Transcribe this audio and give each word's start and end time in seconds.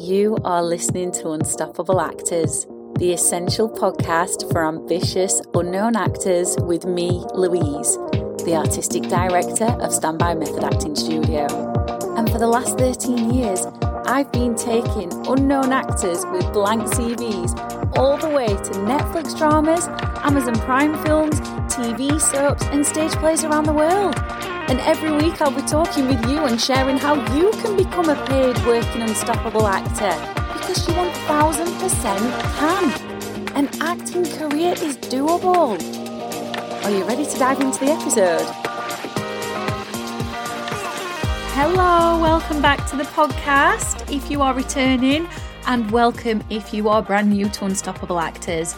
You 0.00 0.38
are 0.44 0.62
listening 0.62 1.10
to 1.14 1.30
Unstoppable 1.30 2.00
Actors, 2.00 2.68
the 3.00 3.12
essential 3.12 3.68
podcast 3.68 4.48
for 4.52 4.64
ambitious, 4.64 5.42
unknown 5.54 5.96
actors 5.96 6.56
with 6.60 6.84
me, 6.84 7.24
Louise, 7.34 7.96
the 8.44 8.54
artistic 8.54 9.02
director 9.08 9.64
of 9.64 9.92
Standby 9.92 10.36
Method 10.36 10.62
Acting 10.62 10.94
Studio. 10.94 11.46
And 12.16 12.30
for 12.30 12.38
the 12.38 12.46
last 12.46 12.78
13 12.78 13.34
years, 13.34 13.66
I've 14.06 14.30
been 14.30 14.54
taking 14.54 15.10
unknown 15.26 15.72
actors 15.72 16.24
with 16.26 16.52
blank 16.52 16.82
CVs 16.82 17.98
all 17.98 18.16
the 18.16 18.30
way 18.30 18.46
to 18.46 18.72
Netflix 18.86 19.36
dramas, 19.36 19.88
Amazon 20.22 20.54
Prime 20.60 20.96
films, 21.04 21.40
TV 21.74 22.20
soaps, 22.20 22.62
and 22.66 22.86
stage 22.86 23.12
plays 23.16 23.42
around 23.42 23.64
the 23.64 23.72
world. 23.72 24.14
And 24.68 24.80
every 24.80 25.10
week 25.10 25.40
I'll 25.40 25.50
be 25.50 25.62
talking 25.62 26.08
with 26.08 26.28
you 26.28 26.44
and 26.44 26.60
sharing 26.60 26.98
how 26.98 27.14
you 27.34 27.50
can 27.52 27.74
become 27.74 28.10
a 28.10 28.26
paid 28.26 28.54
working 28.66 29.00
unstoppable 29.00 29.66
actor 29.66 30.12
because 30.52 30.86
you 30.86 30.92
1000% 30.92 32.40
can. 32.58 33.56
An 33.56 33.70
acting 33.80 34.26
career 34.26 34.72
is 34.72 34.98
doable. 34.98 35.80
Are 36.84 36.90
you 36.90 37.02
ready 37.04 37.24
to 37.24 37.38
dive 37.38 37.62
into 37.62 37.78
the 37.78 37.92
episode? 37.92 38.44
Hello, 41.54 42.20
welcome 42.20 42.60
back 42.60 42.86
to 42.90 42.96
the 42.96 43.04
podcast 43.04 44.14
if 44.14 44.30
you 44.30 44.42
are 44.42 44.52
returning, 44.52 45.26
and 45.66 45.90
welcome 45.90 46.44
if 46.50 46.74
you 46.74 46.90
are 46.90 47.02
brand 47.02 47.30
new 47.30 47.48
to 47.48 47.64
Unstoppable 47.64 48.20
Actors. 48.20 48.76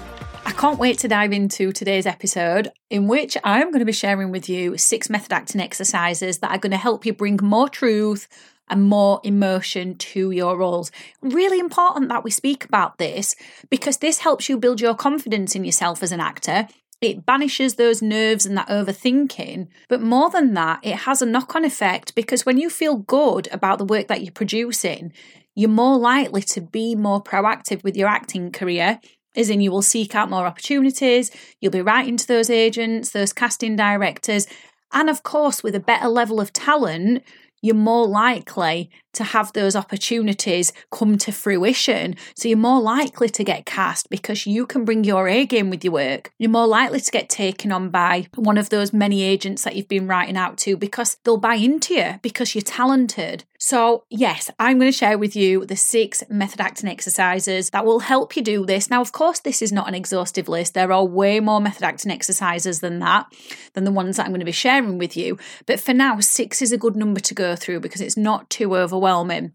Can't 0.61 0.79
wait 0.79 0.99
to 0.99 1.09
dive 1.09 1.33
into 1.33 1.73
today's 1.73 2.05
episode, 2.05 2.71
in 2.91 3.09
which 3.09 3.35
I'm 3.43 3.69
going 3.69 3.79
to 3.79 3.87
be 3.87 3.93
sharing 3.93 4.31
with 4.31 4.47
you 4.47 4.77
six 4.77 5.09
method 5.09 5.33
acting 5.33 5.59
exercises 5.59 6.41
that 6.41 6.51
are 6.51 6.59
going 6.59 6.73
to 6.73 6.77
help 6.77 7.07
you 7.07 7.15
bring 7.15 7.39
more 7.43 7.71
truth 7.71 8.29
and 8.69 8.85
more 8.85 9.23
emotion 9.25 9.95
to 9.95 10.31
your 10.33 10.59
roles. 10.59 10.93
Really 11.23 11.59
important 11.59 12.11
that 12.11 12.25
we 12.25 12.31
speak 12.31 12.67
about 12.67 12.99
this 12.99 13.35
because 13.71 13.97
this 13.97 14.19
helps 14.19 14.51
you 14.51 14.59
build 14.59 14.83
your 14.83 14.95
confidence 14.95 15.57
in 15.57 15.65
yourself 15.65 16.03
as 16.03 16.13
an 16.13 16.21
actor. 16.21 16.69
It 17.01 17.25
banishes 17.25 17.77
those 17.77 18.03
nerves 18.03 18.45
and 18.45 18.55
that 18.59 18.69
overthinking. 18.69 19.67
But 19.89 20.03
more 20.03 20.29
than 20.29 20.53
that, 20.53 20.81
it 20.83 20.97
has 20.97 21.23
a 21.23 21.27
knock 21.27 21.57
on 21.57 21.65
effect 21.65 22.15
because 22.15 22.45
when 22.45 22.59
you 22.59 22.69
feel 22.69 22.97
good 22.97 23.49
about 23.51 23.79
the 23.79 23.87
work 23.87 24.09
that 24.09 24.21
you're 24.21 24.31
producing, 24.31 25.15
you're 25.55 25.71
more 25.71 25.97
likely 25.97 26.43
to 26.43 26.61
be 26.61 26.95
more 26.95 27.23
proactive 27.23 27.83
with 27.83 27.97
your 27.97 28.09
acting 28.09 28.53
career 28.53 29.01
is 29.35 29.51
in 29.51 29.61
you 29.61 29.71
will 29.71 29.83
seek 29.83 30.15
out 30.15 30.31
more 30.31 30.47
opportunities, 30.47 31.31
you'll 31.61 31.73
be 31.73 31.83
writing 31.83 32.17
to 32.17 32.27
those 32.27 32.51
agents, 32.51 33.11
those 33.11 33.33
casting 33.33 33.77
directors, 33.77 34.47
and 34.93 35.09
of 35.09 35.23
course, 35.23 35.63
with 35.63 35.75
a 35.75 35.81
better 35.81 36.09
level 36.09 36.41
of 36.41 36.53
talent, 36.53 37.23
you're 37.63 37.75
more 37.75 38.07
likely 38.07 38.91
to 39.13 39.25
have 39.25 39.53
those 39.53 39.77
opportunities 39.77 40.73
come 40.91 41.19
to 41.19 41.33
fruition. 41.33 42.17
So 42.35 42.49
you're 42.49 42.59
more 42.59 42.81
likely 42.81 43.29
to 43.29 43.45
get 43.45 43.67
cast 43.67 44.11
because 44.11 44.47
you 44.47 44.67
can 44.67 44.85
bring 44.85 45.05
your 45.05 45.29
A 45.29 45.47
game 45.47 45.71
with 45.71 45.85
your 45.85 45.93
work. 45.93 46.33
You're 46.39 46.51
more 46.51 46.67
likely 46.67 47.01
to 47.01 47.11
get 47.11 47.29
taken 47.29 47.73
on 47.73 47.91
by 47.91 48.27
one 48.35 48.59
of 48.59 48.71
those 48.71 48.93
many 48.93 49.23
agents 49.23 49.65
that 49.65 49.77
you've 49.77 49.89
been 49.89 50.07
writing 50.07 50.37
out 50.37 50.59
to 50.59 50.77
because 50.77 51.17
they'll 51.25 51.37
buy 51.37 51.55
into 51.55 51.95
you 51.95 52.19
because 52.23 52.55
you're 52.55 52.63
talented. 52.63 53.45
So, 53.63 54.05
yes, 54.09 54.51
I'm 54.59 54.79
going 54.79 54.91
to 54.91 54.97
share 54.97 55.19
with 55.19 55.37
you 55.37 55.67
the 55.67 55.77
six 55.77 56.25
method 56.31 56.63
acting 56.63 56.89
exercises 56.89 57.69
that 57.71 57.85
will 57.85 58.01
help 58.01 58.35
you 58.35 58.43
do 58.43 58.65
this. 58.65 58.89
Now, 58.89 59.03
of 59.03 59.13
course, 59.13 59.41
this 59.41 59.61
is 59.61 59.71
not 59.71 59.87
an 59.87 59.95
exhaustive 59.95 60.49
list. 60.49 60.73
There 60.73 60.91
are 60.91 61.05
way 61.05 61.41
more 61.41 61.61
method 61.61 61.83
acting 61.83 62.11
exercises 62.11 62.81
than 62.81 63.01
that, 63.01 63.27
than 63.75 63.85
the 63.85 63.91
ones 63.91 64.17
that 64.17 64.25
I'm 64.25 64.31
going 64.31 64.41
to 64.41 64.47
be 64.47 64.53
sharing 64.53 64.97
with 64.97 65.15
you. 65.15 65.39
But 65.67 65.79
for 65.79 65.93
now, 65.93 66.21
six 66.21 66.63
is 66.63 66.73
a 66.73 66.79
good 66.79 66.97
number 66.97 67.21
to 67.21 67.35
go 67.35 67.55
through 67.55 67.81
because 67.81 68.01
it's 68.01 68.17
not 68.17 68.49
too 68.49 68.75
overwhelming 68.75 69.00
overwhelming. 69.01 69.53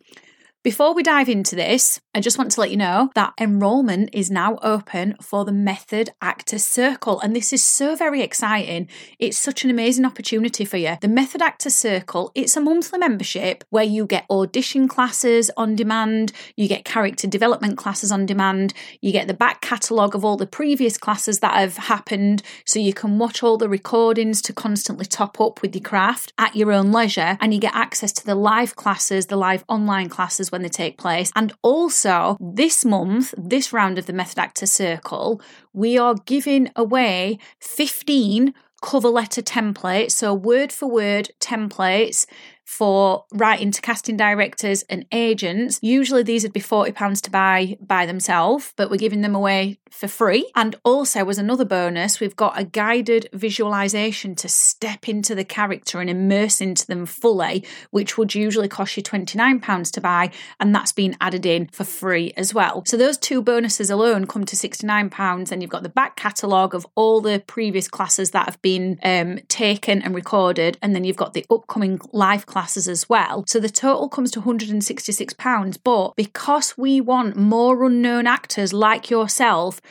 Before 0.65 0.95
we 0.95 1.03
dive 1.03 1.29
into 1.29 1.55
this, 1.55 2.01
I 2.15 2.19
just 2.19 2.39
want 2.39 2.49
to 2.53 2.59
let 2.59 2.71
you 2.71 2.77
know 2.77 3.11
that 3.13 3.33
enrolment 3.39 4.09
is 4.13 4.31
now 4.31 4.57
open 4.63 5.15
for 5.21 5.45
the 5.45 5.51
Method 5.51 6.09
Actor 6.23 6.57
Circle, 6.57 7.19
and 7.19 7.35
this 7.35 7.53
is 7.53 7.63
so 7.63 7.95
very 7.95 8.23
exciting. 8.23 8.89
It's 9.19 9.37
such 9.37 9.63
an 9.63 9.69
amazing 9.69 10.05
opportunity 10.05 10.65
for 10.65 10.77
you. 10.77 10.97
The 10.99 11.07
Method 11.07 11.43
Actor 11.43 11.69
Circle, 11.69 12.31
it's 12.33 12.57
a 12.57 12.61
monthly 12.61 12.97
membership 12.97 13.63
where 13.69 13.83
you 13.83 14.07
get 14.07 14.25
audition 14.27 14.87
classes 14.87 15.51
on 15.55 15.75
demand, 15.75 16.31
you 16.55 16.67
get 16.67 16.83
character 16.83 17.27
development 17.27 17.77
classes 17.77 18.11
on 18.11 18.25
demand, 18.25 18.73
you 19.01 19.11
get 19.11 19.27
the 19.27 19.35
back 19.35 19.61
catalogue 19.61 20.15
of 20.15 20.25
all 20.25 20.35
the 20.35 20.47
previous 20.47 20.97
classes 20.97 21.41
that 21.41 21.53
have 21.53 21.77
happened, 21.77 22.41
so 22.65 22.79
you 22.79 22.93
can 22.93 23.19
watch 23.19 23.43
all 23.43 23.59
the 23.59 23.69
recordings 23.69 24.41
to 24.41 24.51
constantly 24.51 25.05
top 25.05 25.39
up 25.39 25.61
with 25.61 25.75
your 25.75 25.83
craft 25.83 26.33
at 26.39 26.55
your 26.55 26.71
own 26.71 26.91
leisure, 26.91 27.37
and 27.39 27.53
you 27.53 27.59
get 27.59 27.75
access 27.75 28.11
to 28.11 28.25
the 28.25 28.33
live 28.33 28.75
classes, 28.75 29.27
the 29.27 29.35
live 29.35 29.63
online 29.67 30.09
classes 30.09 30.51
when 30.55 30.61
they 30.61 30.69
take 30.69 30.97
place. 30.97 31.31
And 31.35 31.53
also, 31.61 32.37
this 32.39 32.85
month, 32.85 33.33
this 33.37 33.73
round 33.73 33.99
of 33.99 34.05
the 34.05 34.13
Method 34.13 34.39
Actor 34.39 34.65
Circle, 34.65 35.41
we 35.73 35.97
are 35.97 36.15
giving 36.25 36.71
away 36.75 37.39
15 37.59 38.53
cover 38.81 39.09
letter 39.09 39.41
templates, 39.41 40.11
so 40.11 40.33
word 40.33 40.71
for 40.71 40.89
word 40.89 41.29
templates 41.39 42.25
for 42.65 43.25
writing 43.31 43.71
to 43.71 43.81
casting 43.81 44.17
directors 44.17 44.83
and 44.89 45.05
agents. 45.11 45.79
Usually 45.81 46.23
these 46.23 46.43
would 46.43 46.51
be 46.51 46.59
£40 46.59 47.21
to 47.21 47.31
buy 47.31 47.77
by 47.79 48.05
themselves, 48.05 48.73
but 48.75 48.89
we're 48.89 48.97
giving 48.97 49.21
them 49.21 49.35
away 49.35 49.79
for 49.91 50.07
free. 50.07 50.51
And 50.55 50.75
also, 50.83 51.27
as 51.29 51.37
another 51.37 51.63
bonus, 51.63 52.19
we've 52.19 52.35
got 52.35 52.59
a 52.59 52.65
guided 52.65 53.29
visualization 53.33 54.35
to 54.35 54.49
step 54.49 55.07
into 55.07 55.35
the 55.35 55.45
character 55.45 56.01
and 56.01 56.09
immerse 56.09 56.59
into 56.59 56.85
them 56.85 57.05
fully, 57.05 57.65
which 57.91 58.17
would 58.17 58.35
usually 58.35 58.67
cost 58.67 58.97
you 58.97 59.03
£29 59.03 59.91
to 59.91 60.01
buy. 60.01 60.31
And 60.59 60.73
that's 60.73 60.91
been 60.91 61.15
added 61.21 61.45
in 61.45 61.67
for 61.67 61.83
free 61.83 62.33
as 62.35 62.53
well. 62.53 62.83
So 62.85 62.97
those 62.97 63.17
two 63.17 63.41
bonuses 63.41 63.89
alone 63.89 64.25
come 64.25 64.43
to 64.45 64.55
£69. 64.55 65.51
And 65.51 65.61
you've 65.61 65.71
got 65.71 65.83
the 65.83 65.89
back 65.89 66.15
catalogue 66.15 66.75
of 66.75 66.85
all 66.95 67.21
the 67.21 67.41
previous 67.45 67.87
classes 67.87 68.31
that 68.31 68.47
have 68.47 68.61
been 68.61 68.99
um, 69.03 69.39
taken 69.47 70.01
and 70.01 70.15
recorded. 70.15 70.77
And 70.81 70.95
then 70.95 71.03
you've 71.03 71.15
got 71.15 71.33
the 71.33 71.45
upcoming 71.49 71.99
live 72.11 72.45
classes 72.55 72.87
as 72.87 73.09
well. 73.09 73.43
So 73.47 73.59
the 73.59 73.67
total 73.67 74.07
comes 74.07 74.31
to 74.31 74.41
£166. 74.41 75.77
But 75.83 76.15
because 76.15 76.77
we 76.77 77.01
want 77.01 77.35
more 77.35 77.83
unknown 77.83 78.27
actors 78.27 78.71
like 78.71 79.09
yourself 79.09 79.81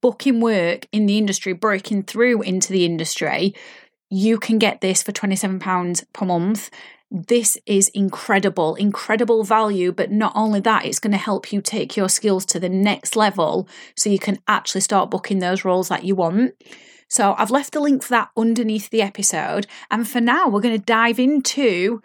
booking 0.00 0.40
work 0.40 0.88
in 0.90 1.06
the 1.06 1.16
industry, 1.16 1.52
breaking 1.52 2.02
through 2.02 2.42
into 2.42 2.72
the 2.72 2.84
industry, 2.84 3.54
you 4.10 4.36
can 4.36 4.58
get 4.58 4.80
this 4.80 5.00
for 5.00 5.12
£27 5.12 6.04
per 6.12 6.26
month. 6.26 6.70
This 7.08 7.56
is 7.66 7.88
incredible, 7.90 8.74
incredible 8.74 9.44
value. 9.44 9.92
But 9.92 10.10
not 10.10 10.32
only 10.34 10.58
that, 10.58 10.84
it's 10.84 10.98
going 10.98 11.12
to 11.12 11.18
help 11.18 11.52
you 11.52 11.60
take 11.62 11.96
your 11.96 12.08
skills 12.08 12.44
to 12.46 12.58
the 12.58 12.68
next 12.68 13.14
level 13.14 13.68
so 13.96 14.10
you 14.10 14.18
can 14.18 14.40
actually 14.48 14.80
start 14.80 15.08
booking 15.08 15.38
those 15.38 15.64
roles 15.64 15.88
that 15.88 16.02
you 16.02 16.16
want. 16.16 16.54
So 17.12 17.34
I've 17.36 17.50
left 17.50 17.74
the 17.74 17.80
link 17.80 18.02
for 18.02 18.08
that 18.08 18.30
underneath 18.38 18.88
the 18.88 19.02
episode. 19.02 19.66
And 19.90 20.08
for 20.08 20.18
now, 20.18 20.48
we're 20.48 20.62
going 20.62 20.78
to 20.78 20.82
dive 20.82 21.18
into 21.18 22.00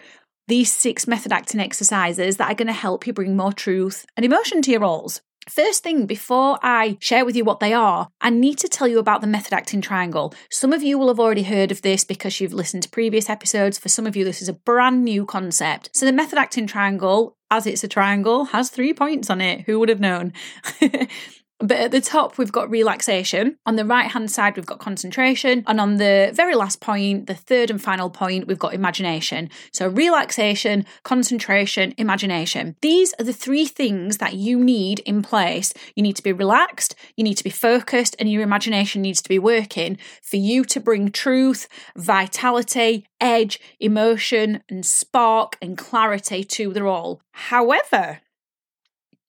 these 0.50 0.74
six 0.74 1.08
method 1.08 1.32
acting 1.32 1.62
exercises 1.62 2.36
that 2.36 2.52
are 2.52 2.56
going 2.56 2.68
to 2.68 2.74
help 2.74 3.08
you 3.08 3.14
bring 3.14 3.38
more 3.38 3.54
truth 3.54 4.06
and 4.18 4.26
emotion 4.26 4.62
to 4.64 4.72
your 4.72 4.82
roles. 4.82 5.22
First 5.48 5.82
thing, 5.82 6.08
before 6.08 6.60
I 6.62 6.98
share 7.00 7.24
with 7.24 7.38
you 7.38 7.46
what 7.46 7.62
they 7.62 7.72
are, 7.72 8.10
I 8.20 8.32
need 8.32 8.58
to 8.58 8.68
tell 8.68 8.86
you 8.86 9.00
about 9.00 9.22
the 9.22 9.28
method 9.28 9.54
acting 9.54 9.80
triangle. 9.80 10.34
Some 10.52 10.74
of 10.74 10.84
you 10.84 10.98
will 10.98 11.08
have 11.08 11.22
already 11.22 11.44
heard 11.44 11.72
of 11.72 11.84
this 11.84 12.04
because 12.04 12.42
you've 12.42 12.52
listened 12.52 12.84
to 12.84 12.90
previous 12.90 13.30
episodes. 13.30 13.80
For 13.80 13.88
some 13.88 14.06
of 14.06 14.18
you, 14.18 14.26
this 14.26 14.42
is 14.42 14.50
a 14.50 14.54
brand 14.54 15.06
new 15.06 15.26
concept. 15.26 15.90
So, 15.94 16.06
the 16.06 16.12
method 16.12 16.38
acting 16.38 16.68
triangle, 16.68 17.38
as 17.50 17.66
it's 17.66 17.86
a 17.86 17.88
triangle, 17.88 18.44
has 18.46 18.70
three 18.70 18.94
points 18.94 19.30
on 19.30 19.40
it. 19.40 19.62
Who 19.68 19.80
would 19.80 19.88
have 19.88 20.02
known? 20.02 20.34
But 21.60 21.78
at 21.78 21.92
the 21.92 22.02
top, 22.02 22.38
we've 22.38 22.52
got 22.52 22.70
relaxation. 22.70 23.58
On 23.66 23.78
the 23.78 23.86
right 23.86 24.12
hand 24.12 24.30
side, 24.30 24.56
we've 24.56 24.66
got 24.66 24.78
concentration. 24.78 25.64
And 25.66 25.82
on 25.82 25.98
the 25.98 26.32
very 26.34 26.54
last 26.54 26.82
point, 26.82 27.26
the 27.26 27.34
third 27.34 27.72
and 27.72 27.82
final 27.82 28.12
point, 28.12 28.48
we've 28.48 28.60
got 28.60 28.76
imagination. 28.76 29.50
So, 29.72 29.88
relaxation, 29.88 30.86
concentration, 31.04 31.96
imagination. 31.98 32.76
These 32.82 33.16
are 33.20 33.24
the 33.24 33.34
three 33.34 33.66
things 33.66 34.18
that 34.18 34.36
you 34.36 34.64
need 34.64 35.00
in 35.00 35.24
place. 35.24 35.74
You 35.96 36.04
need 36.04 36.16
to 36.18 36.24
be 36.24 36.32
relaxed, 36.32 36.96
you 37.16 37.24
need 37.24 37.38
to 37.38 37.44
be 37.44 37.50
focused, 37.50 38.16
and 38.20 38.32
your 38.32 38.44
imagination 38.44 39.02
needs 39.02 39.22
to 39.24 39.30
be 39.30 39.40
working 39.40 39.98
for 40.22 40.38
you 40.38 40.64
to 40.66 40.80
bring 40.80 41.12
truth, 41.12 41.68
vitality, 41.96 43.08
edge, 43.20 43.60
emotion, 43.80 44.64
and 44.70 44.86
spark 44.86 45.58
and 45.60 45.76
clarity 45.76 46.44
to 46.44 46.72
the 46.72 46.84
role. 46.84 47.20
However, 47.32 48.20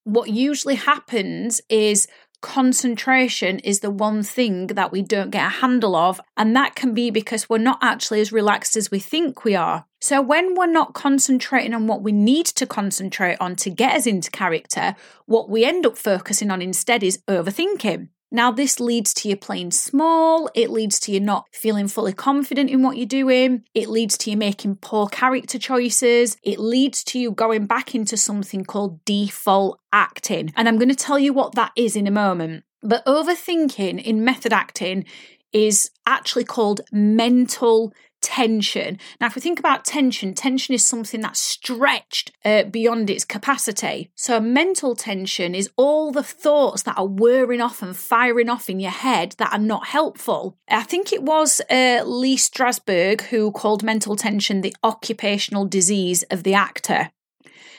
what 0.08 0.31
usually 0.31 0.76
happens 0.76 1.60
is 1.69 2.06
concentration 2.40 3.58
is 3.60 3.81
the 3.81 3.90
one 3.90 4.22
thing 4.22 4.69
that 4.69 4.93
we 4.93 5.02
don't 5.02 5.31
get 5.31 5.46
a 5.46 5.60
handle 5.60 5.96
of. 5.96 6.20
And 6.37 6.55
that 6.56 6.75
can 6.75 6.94
be 6.94 7.10
because 7.10 7.49
we're 7.49 7.58
not 7.58 7.78
actually 7.82 8.20
as 8.20 8.32
relaxed 8.32 8.76
as 8.76 8.90
we 8.90 9.00
think 9.00 9.44
we 9.44 9.55
are. 9.55 9.84
So, 10.00 10.22
when 10.22 10.55
we're 10.55 10.66
not 10.66 10.94
concentrating 10.94 11.75
on 11.75 11.88
what 11.88 12.02
we 12.02 12.12
need 12.12 12.46
to 12.46 12.66
concentrate 12.66 13.37
on 13.40 13.56
to 13.56 13.70
get 13.70 13.96
us 13.96 14.06
into 14.06 14.31
character, 14.31 14.94
what 15.26 15.50
we 15.50 15.64
end 15.64 15.84
up 15.84 15.99
focusing 15.99 16.50
on 16.50 16.62
instead 16.62 17.02
is 17.02 17.19
overthinking. 17.28 18.08
Now, 18.30 18.50
this 18.50 18.78
leads 18.78 19.14
to 19.14 19.28
you 19.28 19.36
playing 19.36 19.70
small, 19.70 20.50
it 20.54 20.69
leads 20.69 21.00
to 21.00 21.12
you 21.12 21.20
not 21.20 21.46
feeling 21.52 21.88
fully 21.88 22.12
confident 22.12 22.69
in 22.69 22.82
what 22.82 22.98
you're 22.98 23.06
doing, 23.06 23.64
it 23.75 23.88
leads 23.88 24.19
to 24.19 24.30
you 24.30 24.36
making 24.36 24.76
poor 24.76 25.08
character 25.08 25.58
choices, 25.58 26.36
it 26.42 26.58
leads 26.58 27.02
to 27.04 27.19
you 27.19 27.30
going 27.30 27.64
back 27.66 27.94
into 27.94 28.19
something 28.19 28.64
called 28.64 29.02
default 29.06 29.80
acting. 29.92 30.52
And 30.56 30.69
I'm 30.69 30.76
going 30.76 30.90
to 30.90 30.94
tell 30.94 31.19
you 31.19 31.32
what 31.32 31.54
that 31.54 31.72
is 31.75 31.96
in 31.96 32.06
a 32.06 32.10
moment. 32.10 32.64
But 32.82 33.04
overthinking 33.06 34.02
in 34.02 34.25
method 34.25 34.52
acting 34.52 35.06
is 35.52 35.90
actually 36.06 36.44
called 36.44 36.82
mental 36.92 37.92
tension. 38.20 38.99
Now, 39.20 39.26
if 39.26 39.35
we 39.35 39.41
think 39.41 39.59
about 39.59 39.85
tension, 39.85 40.35
tension 40.35 40.75
is 40.75 40.85
something 40.85 41.20
that's 41.20 41.41
stretched 41.41 42.32
uh, 42.44 42.65
beyond 42.65 43.11
its 43.11 43.25
capacity. 43.25 44.11
So, 44.15 44.41
mental 44.41 44.94
tension 44.94 45.55
is 45.55 45.70
all 45.76 46.12
the 46.12 46.23
thoughts 46.23 46.82
that 46.82 46.99
are 46.99 47.06
whirring 47.06 47.61
off 47.61 47.82
and 47.82 47.97
firing 47.97 48.49
off 48.49 48.69
in 48.69 48.81
your 48.81 48.91
head 48.91 49.35
that 49.38 49.53
are 49.53 49.59
not 49.59 49.88
helpful. 49.88 50.59
I 50.69 50.82
think 50.82 51.12
it 51.12 51.23
was 51.23 51.61
uh, 51.70 52.03
Lee 52.05 52.37
Strasberg 52.37 53.23
who 53.23 53.53
called 53.53 53.82
mental 53.82 54.17
tension 54.17 54.61
the 54.61 54.76
occupational 54.82 55.65
disease 55.67 56.23
of 56.25 56.43
the 56.43 56.55
actor. 56.55 57.11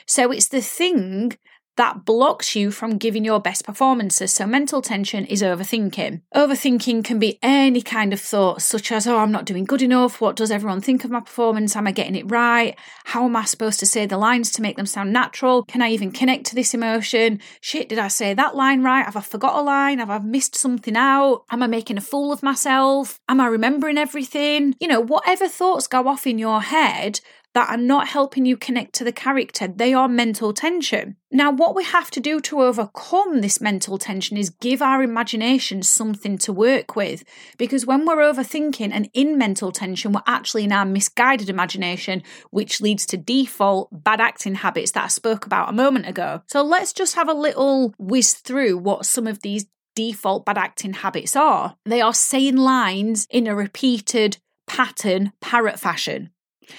So, 0.06 0.30
it's 0.32 0.48
the 0.48 0.62
thing 0.62 1.36
that 1.80 2.04
blocks 2.04 2.54
you 2.54 2.70
from 2.70 2.98
giving 2.98 3.24
your 3.24 3.40
best 3.40 3.64
performances. 3.64 4.30
So, 4.34 4.46
mental 4.46 4.82
tension 4.82 5.24
is 5.24 5.40
overthinking. 5.40 6.20
Overthinking 6.34 7.02
can 7.02 7.18
be 7.18 7.38
any 7.42 7.80
kind 7.80 8.12
of 8.12 8.20
thoughts, 8.20 8.66
such 8.66 8.92
as, 8.92 9.06
oh, 9.06 9.16
I'm 9.16 9.32
not 9.32 9.46
doing 9.46 9.64
good 9.64 9.80
enough. 9.80 10.20
What 10.20 10.36
does 10.36 10.50
everyone 10.50 10.82
think 10.82 11.04
of 11.04 11.10
my 11.10 11.20
performance? 11.20 11.74
Am 11.74 11.86
I 11.86 11.92
getting 11.92 12.16
it 12.16 12.30
right? 12.30 12.76
How 13.04 13.24
am 13.24 13.34
I 13.34 13.44
supposed 13.44 13.80
to 13.80 13.86
say 13.86 14.04
the 14.04 14.18
lines 14.18 14.50
to 14.52 14.62
make 14.62 14.76
them 14.76 14.84
sound 14.84 15.14
natural? 15.14 15.64
Can 15.64 15.80
I 15.80 15.88
even 15.88 16.12
connect 16.12 16.44
to 16.48 16.54
this 16.54 16.74
emotion? 16.74 17.40
Shit, 17.62 17.88
did 17.88 17.98
I 17.98 18.08
say 18.08 18.34
that 18.34 18.54
line 18.54 18.82
right? 18.82 19.06
Have 19.06 19.16
I 19.16 19.22
forgot 19.22 19.56
a 19.56 19.62
line? 19.62 20.00
Have 20.00 20.10
I 20.10 20.18
missed 20.18 20.56
something 20.56 20.98
out? 20.98 21.44
Am 21.50 21.62
I 21.62 21.66
making 21.66 21.96
a 21.96 22.02
fool 22.02 22.30
of 22.30 22.42
myself? 22.42 23.18
Am 23.26 23.40
I 23.40 23.46
remembering 23.46 23.96
everything? 23.96 24.74
You 24.80 24.88
know, 24.88 25.00
whatever 25.00 25.48
thoughts 25.48 25.86
go 25.86 26.08
off 26.08 26.26
in 26.26 26.38
your 26.38 26.60
head, 26.60 27.20
that 27.54 27.68
are 27.68 27.76
not 27.76 28.08
helping 28.08 28.46
you 28.46 28.56
connect 28.56 28.94
to 28.94 29.04
the 29.04 29.12
character. 29.12 29.66
They 29.66 29.92
are 29.92 30.08
mental 30.08 30.52
tension. 30.52 31.16
Now, 31.32 31.50
what 31.50 31.74
we 31.74 31.84
have 31.84 32.10
to 32.12 32.20
do 32.20 32.40
to 32.40 32.62
overcome 32.62 33.40
this 33.40 33.60
mental 33.60 33.98
tension 33.98 34.36
is 34.36 34.50
give 34.50 34.82
our 34.82 35.02
imagination 35.02 35.82
something 35.82 36.38
to 36.38 36.52
work 36.52 36.96
with. 36.96 37.24
Because 37.56 37.86
when 37.86 38.04
we're 38.04 38.16
overthinking 38.16 38.90
and 38.92 39.08
in 39.14 39.38
mental 39.38 39.72
tension, 39.72 40.12
we're 40.12 40.22
actually 40.26 40.64
in 40.64 40.72
our 40.72 40.84
misguided 40.84 41.48
imagination, 41.48 42.22
which 42.50 42.80
leads 42.80 43.06
to 43.06 43.16
default 43.16 43.88
bad 43.92 44.20
acting 44.20 44.56
habits 44.56 44.92
that 44.92 45.04
I 45.04 45.08
spoke 45.08 45.46
about 45.46 45.68
a 45.68 45.72
moment 45.72 46.06
ago. 46.06 46.42
So 46.46 46.62
let's 46.62 46.92
just 46.92 47.14
have 47.14 47.28
a 47.28 47.34
little 47.34 47.94
whiz 47.98 48.32
through 48.34 48.78
what 48.78 49.06
some 49.06 49.26
of 49.26 49.42
these 49.42 49.66
default 49.94 50.44
bad 50.44 50.58
acting 50.58 50.94
habits 50.94 51.36
are. 51.36 51.76
They 51.84 52.00
are 52.00 52.14
saying 52.14 52.56
lines 52.56 53.26
in 53.30 53.46
a 53.46 53.54
repeated 53.54 54.38
pattern, 54.66 55.32
parrot 55.40 55.78
fashion. 55.78 56.30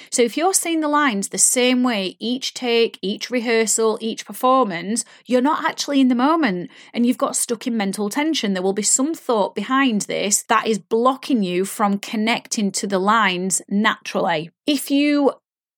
So 0.10 0.22
if 0.22 0.38
you're 0.38 0.54
saying 0.54 0.82
the 0.82 0.88
lines 0.88 1.30
the 1.30 1.38
same 1.38 1.84
way 1.84 2.16
each 2.20 2.54
take, 2.54 2.98
each 3.02 3.30
rehearsal, 3.30 3.98
each 4.02 4.26
performance, 4.26 5.06
you're 5.26 5.42
not 5.42 5.66
actually 5.66 6.02
in 6.02 6.08
the 6.08 6.16
moment 6.16 6.70
and 6.94 7.06
you've 7.06 7.18
got 7.18 7.36
stuck 7.36 7.68
in 7.68 7.78
mental 7.78 8.10
tension. 8.10 8.54
There 8.54 8.64
will 8.64 8.74
be 8.74 8.82
some 8.82 9.14
thought 9.14 9.56
behind 9.56 10.02
this 10.02 10.44
that 10.44 10.68
is 10.68 10.80
blocking 10.80 11.44
you 11.44 11.66
from 11.66 11.98
connecting 11.98 12.72
to 12.74 12.88
the 12.88 13.00
lines 13.00 13.62
naturally. 13.70 14.52
If 14.68 14.92
you 14.92 15.34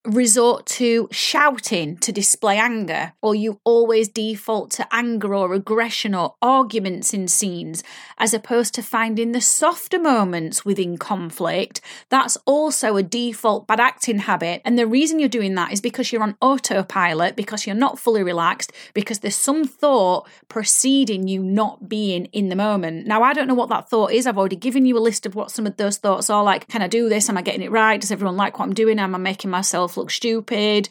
resort 0.06 0.66
to 0.66 1.08
shouting 1.12 1.98
to 1.98 2.12
display 2.12 2.58
anger, 2.58 3.14
or 3.22 3.34
you 3.34 3.60
always 3.64 4.10
default 4.10 4.70
to 4.72 4.88
anger 4.92 5.34
or 5.34 5.54
aggression 5.54 6.14
or 6.14 6.36
arguments 6.42 7.14
in 7.14 7.28
scenes, 7.28 7.84
as 8.18 8.34
opposed 8.34 8.74
to 8.74 8.84
finding 8.84 9.32
the 9.32 9.40
softer 9.42 10.00
moments 10.00 10.66
within 10.66 10.98
conflict, 10.98 11.80
that's 12.10 12.38
also 12.46 12.98
a 12.98 13.04
default 13.04 13.66
bad 13.66 13.80
acting 13.80 14.20
habit. 14.20 14.62
And 14.66 14.78
the 14.78 14.88
reason 14.88 15.20
you're 15.20 15.30
doing 15.30 15.56
that 15.56 15.72
is 15.72 15.80
because 15.80 16.12
you're 16.12 16.24
on 16.24 16.36
autopilot, 16.42 17.36
because 17.36 17.66
you're 17.66 17.76
not 17.76 17.98
fully 17.98 18.24
relaxed, 18.24 18.74
because 18.94 19.20
there's 19.20 19.36
some 19.36 19.66
thought 19.66 20.28
preceding 20.50 21.28
you 21.28 21.42
not 21.42 21.88
being 21.88 22.26
in 22.26 22.50
the 22.50 22.56
moment. 22.56 23.08
Now, 23.08 23.24
I 23.24 23.34
don't 23.34 23.48
know 23.48 23.54
what 23.54 23.70
that 23.70 23.90
thought 23.90 24.12
is. 24.12 24.28
I've 24.28 24.38
already 24.38 24.58
given 24.58 24.86
you 24.86 24.98
a 24.98 25.00
list 25.00 25.26
of 25.26 25.36
what 25.36 25.52
some 25.52 25.66
of 25.66 25.78
those 25.78 25.98
thoughts 25.98 26.30
are 26.30 26.44
like. 26.44 26.68
Can 26.68 26.82
I 26.82 26.88
do 26.88 27.08
this? 27.08 27.30
Am 27.30 27.38
I 27.38 27.42
getting 27.42 27.62
it 27.62 27.72
right? 27.72 28.02
Does 28.02 28.12
everyone 28.12 28.36
like 28.36 28.60
what 28.60 28.66
I'm 28.66 28.74
doing? 28.74 29.00
Am 29.00 29.16
I 29.16 29.18
making 29.18 29.50
myself 29.50 29.93
look 29.98 30.12
stupid. 30.12 30.90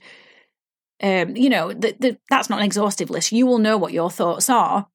Um, 1.02 1.36
you 1.36 1.48
know, 1.48 1.72
the, 1.72 1.96
the, 1.98 2.18
that's 2.30 2.48
not 2.48 2.60
an 2.60 2.64
exhaustive 2.64 3.10
list. 3.10 3.32
You 3.32 3.46
will 3.46 3.58
know 3.58 3.76
what 3.76 3.92
your 3.92 4.10
thoughts 4.10 4.48
are. 4.48 4.86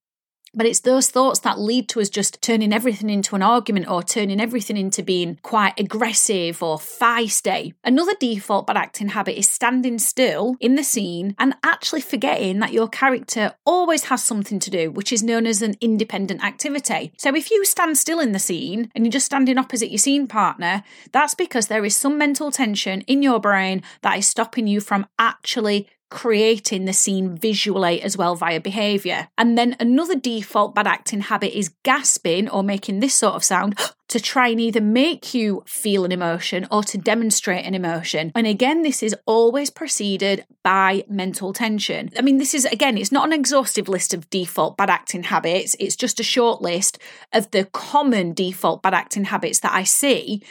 But 0.57 0.65
it's 0.65 0.79
those 0.79 1.09
thoughts 1.09 1.39
that 1.41 1.59
lead 1.59 1.87
to 1.89 2.01
us 2.01 2.09
just 2.09 2.41
turning 2.41 2.73
everything 2.73 3.11
into 3.11 3.35
an 3.35 3.43
argument 3.43 3.87
or 3.87 4.01
turning 4.01 4.41
everything 4.41 4.75
into 4.75 5.03
being 5.03 5.37
quite 5.43 5.79
aggressive 5.79 6.63
or 6.63 6.79
feisty. 6.79 7.75
Another 7.83 8.13
default 8.19 8.65
bad 8.65 8.75
acting 8.75 9.09
habit 9.09 9.37
is 9.37 9.47
standing 9.47 9.99
still 9.99 10.55
in 10.59 10.73
the 10.73 10.83
scene 10.83 11.35
and 11.37 11.53
actually 11.63 12.01
forgetting 12.01 12.57
that 12.57 12.73
your 12.73 12.87
character 12.87 13.53
always 13.65 14.05
has 14.05 14.23
something 14.23 14.57
to 14.57 14.71
do, 14.71 14.89
which 14.89 15.13
is 15.13 15.21
known 15.21 15.45
as 15.45 15.61
an 15.61 15.75
independent 15.79 16.43
activity. 16.43 17.13
So 17.17 17.35
if 17.35 17.51
you 17.51 17.63
stand 17.63 17.99
still 17.99 18.19
in 18.19 18.31
the 18.31 18.39
scene 18.39 18.89
and 18.95 19.05
you're 19.05 19.11
just 19.11 19.27
standing 19.27 19.59
opposite 19.59 19.91
your 19.91 19.99
scene 19.99 20.25
partner, 20.25 20.83
that's 21.11 21.35
because 21.35 21.67
there 21.67 21.85
is 21.85 21.95
some 21.95 22.17
mental 22.17 22.49
tension 22.49 23.01
in 23.01 23.21
your 23.21 23.39
brain 23.39 23.83
that 24.01 24.17
is 24.17 24.27
stopping 24.27 24.65
you 24.65 24.81
from 24.81 25.05
actually 25.19 25.87
creating 26.09 26.85
the 26.85 26.93
scene 26.93 27.35
visually 27.35 28.01
as 28.01 28.17
well 28.17 28.35
via 28.35 28.59
behavior. 28.59 29.27
And 29.37 29.57
then 29.57 29.75
another 29.79 30.15
default 30.15 30.73
bad 30.73 30.87
acting 30.87 31.21
habit 31.21 31.57
is 31.57 31.73
gasping 31.83 32.49
or 32.49 32.63
making 32.63 32.99
this 32.99 33.13
sort 33.13 33.35
of 33.35 33.43
sound 33.43 33.77
to 34.09 34.19
try 34.19 34.47
and 34.47 34.59
either 34.59 34.79
make 34.79 35.33
you 35.33 35.63
feel 35.65 36.05
an 36.05 36.13
emotion 36.13 36.65
or 36.71 36.81
to 36.83 36.97
demonstrate 36.97 37.65
an 37.65 37.75
emotion. 37.75 38.31
And 38.35 38.47
again, 38.47 38.81
this 38.81 39.03
is 39.03 39.15
always 39.25 39.69
preceded 39.69 40.45
by 40.63 41.03
mental 41.09 41.51
tension. 41.51 42.09
I 42.17 42.21
mean, 42.21 42.37
this 42.37 42.53
is 42.53 42.63
again, 42.65 42.97
it's 42.97 43.11
not 43.11 43.27
an 43.27 43.33
exhaustive 43.33 43.89
list 43.89 44.13
of 44.13 44.29
default 44.29 44.77
bad 44.77 44.89
acting 44.89 45.23
habits, 45.23 45.75
it's 45.79 45.97
just 45.97 46.19
a 46.19 46.23
short 46.23 46.61
list 46.61 46.99
of 47.33 47.51
the 47.51 47.65
common 47.65 48.33
default 48.33 48.81
bad 48.81 48.93
acting 48.93 49.25
habits 49.25 49.59
that 49.59 49.73
I 49.73 49.83
see. 49.83 50.41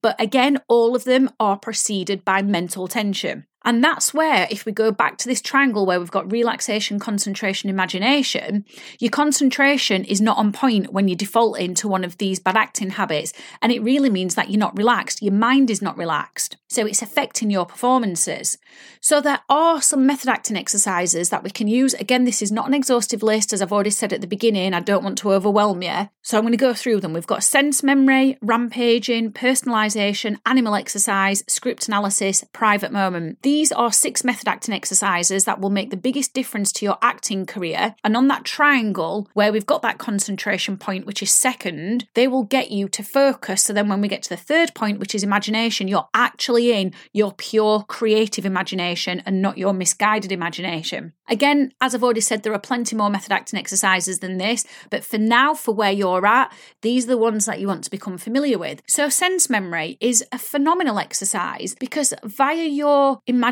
But 0.00 0.20
again, 0.20 0.58
all 0.68 0.94
of 0.94 1.04
them 1.04 1.30
are 1.40 1.56
preceded 1.56 2.24
by 2.24 2.42
mental 2.42 2.86
tension. 2.86 3.47
And 3.68 3.84
that's 3.84 4.14
where, 4.14 4.48
if 4.50 4.64
we 4.64 4.72
go 4.72 4.90
back 4.90 5.18
to 5.18 5.28
this 5.28 5.42
triangle 5.42 5.84
where 5.84 6.00
we've 6.00 6.10
got 6.10 6.32
relaxation, 6.32 6.98
concentration, 6.98 7.68
imagination, 7.68 8.64
your 8.98 9.10
concentration 9.10 10.06
is 10.06 10.22
not 10.22 10.38
on 10.38 10.52
point 10.52 10.90
when 10.90 11.06
you 11.06 11.14
default 11.14 11.58
into 11.58 11.86
one 11.86 12.02
of 12.02 12.16
these 12.16 12.40
bad 12.40 12.56
acting 12.56 12.88
habits. 12.88 13.34
And 13.60 13.70
it 13.70 13.82
really 13.82 14.08
means 14.08 14.36
that 14.36 14.48
you're 14.48 14.58
not 14.58 14.78
relaxed. 14.78 15.20
Your 15.20 15.34
mind 15.34 15.68
is 15.68 15.82
not 15.82 15.98
relaxed. 15.98 16.56
So 16.70 16.86
it's 16.86 17.02
affecting 17.02 17.50
your 17.50 17.66
performances. 17.66 18.56
So 19.02 19.20
there 19.20 19.40
are 19.50 19.82
some 19.82 20.06
method 20.06 20.30
acting 20.30 20.56
exercises 20.56 21.28
that 21.28 21.42
we 21.42 21.50
can 21.50 21.68
use. 21.68 21.92
Again, 21.92 22.24
this 22.24 22.40
is 22.40 22.50
not 22.50 22.68
an 22.68 22.74
exhaustive 22.74 23.22
list, 23.22 23.52
as 23.52 23.60
I've 23.60 23.72
already 23.72 23.90
said 23.90 24.14
at 24.14 24.22
the 24.22 24.26
beginning. 24.26 24.72
I 24.72 24.80
don't 24.80 25.04
want 25.04 25.18
to 25.18 25.32
overwhelm 25.32 25.82
you. 25.82 26.08
So 26.22 26.38
I'm 26.38 26.44
going 26.44 26.52
to 26.52 26.58
go 26.58 26.72
through 26.72 27.00
them. 27.00 27.12
We've 27.12 27.26
got 27.26 27.44
sense 27.44 27.82
memory, 27.82 28.38
rampaging, 28.40 29.32
personalization, 29.32 30.38
animal 30.46 30.74
exercise, 30.74 31.44
script 31.48 31.88
analysis, 31.88 32.44
private 32.52 32.92
moment. 32.92 33.42
These 33.42 33.57
are 33.66 33.92
six 33.92 34.24
method 34.24 34.48
acting 34.48 34.74
exercises 34.74 35.44
that 35.44 35.60
will 35.60 35.70
make 35.70 35.90
the 35.90 35.96
biggest 35.96 36.32
difference 36.32 36.72
to 36.72 36.84
your 36.84 36.98
acting 37.02 37.46
career. 37.46 37.94
And 38.04 38.16
on 38.16 38.28
that 38.28 38.44
triangle, 38.44 39.28
where 39.34 39.52
we've 39.52 39.66
got 39.66 39.82
that 39.82 39.98
concentration 39.98 40.76
point, 40.76 41.06
which 41.06 41.22
is 41.22 41.30
second, 41.30 42.06
they 42.14 42.28
will 42.28 42.44
get 42.44 42.70
you 42.70 42.88
to 42.88 43.02
focus. 43.02 43.62
So 43.62 43.72
then 43.72 43.88
when 43.88 44.00
we 44.00 44.08
get 44.08 44.22
to 44.24 44.28
the 44.28 44.36
third 44.36 44.74
point, 44.74 44.98
which 44.98 45.14
is 45.14 45.22
imagination, 45.22 45.88
you're 45.88 46.08
actually 46.14 46.72
in 46.72 46.92
your 47.12 47.32
pure 47.32 47.84
creative 47.88 48.46
imagination 48.46 49.22
and 49.26 49.42
not 49.42 49.58
your 49.58 49.72
misguided 49.72 50.32
imagination. 50.32 51.12
Again, 51.28 51.72
as 51.80 51.94
I've 51.94 52.04
already 52.04 52.22
said, 52.22 52.42
there 52.42 52.54
are 52.54 52.58
plenty 52.58 52.96
more 52.96 53.10
method 53.10 53.32
acting 53.32 53.58
exercises 53.58 54.20
than 54.20 54.38
this, 54.38 54.64
but 54.90 55.04
for 55.04 55.18
now, 55.18 55.52
for 55.52 55.74
where 55.74 55.92
you're 55.92 56.26
at, 56.26 56.52
these 56.82 57.04
are 57.04 57.08
the 57.08 57.18
ones 57.18 57.44
that 57.44 57.60
you 57.60 57.66
want 57.66 57.84
to 57.84 57.90
become 57.90 58.16
familiar 58.16 58.58
with. 58.58 58.80
So, 58.86 59.08
sense 59.08 59.50
memory 59.50 59.98
is 60.00 60.24
a 60.32 60.38
phenomenal 60.38 60.98
exercise 60.98 61.74
because 61.78 62.14
via 62.24 62.64
your 62.64 63.20
imagination 63.26 63.47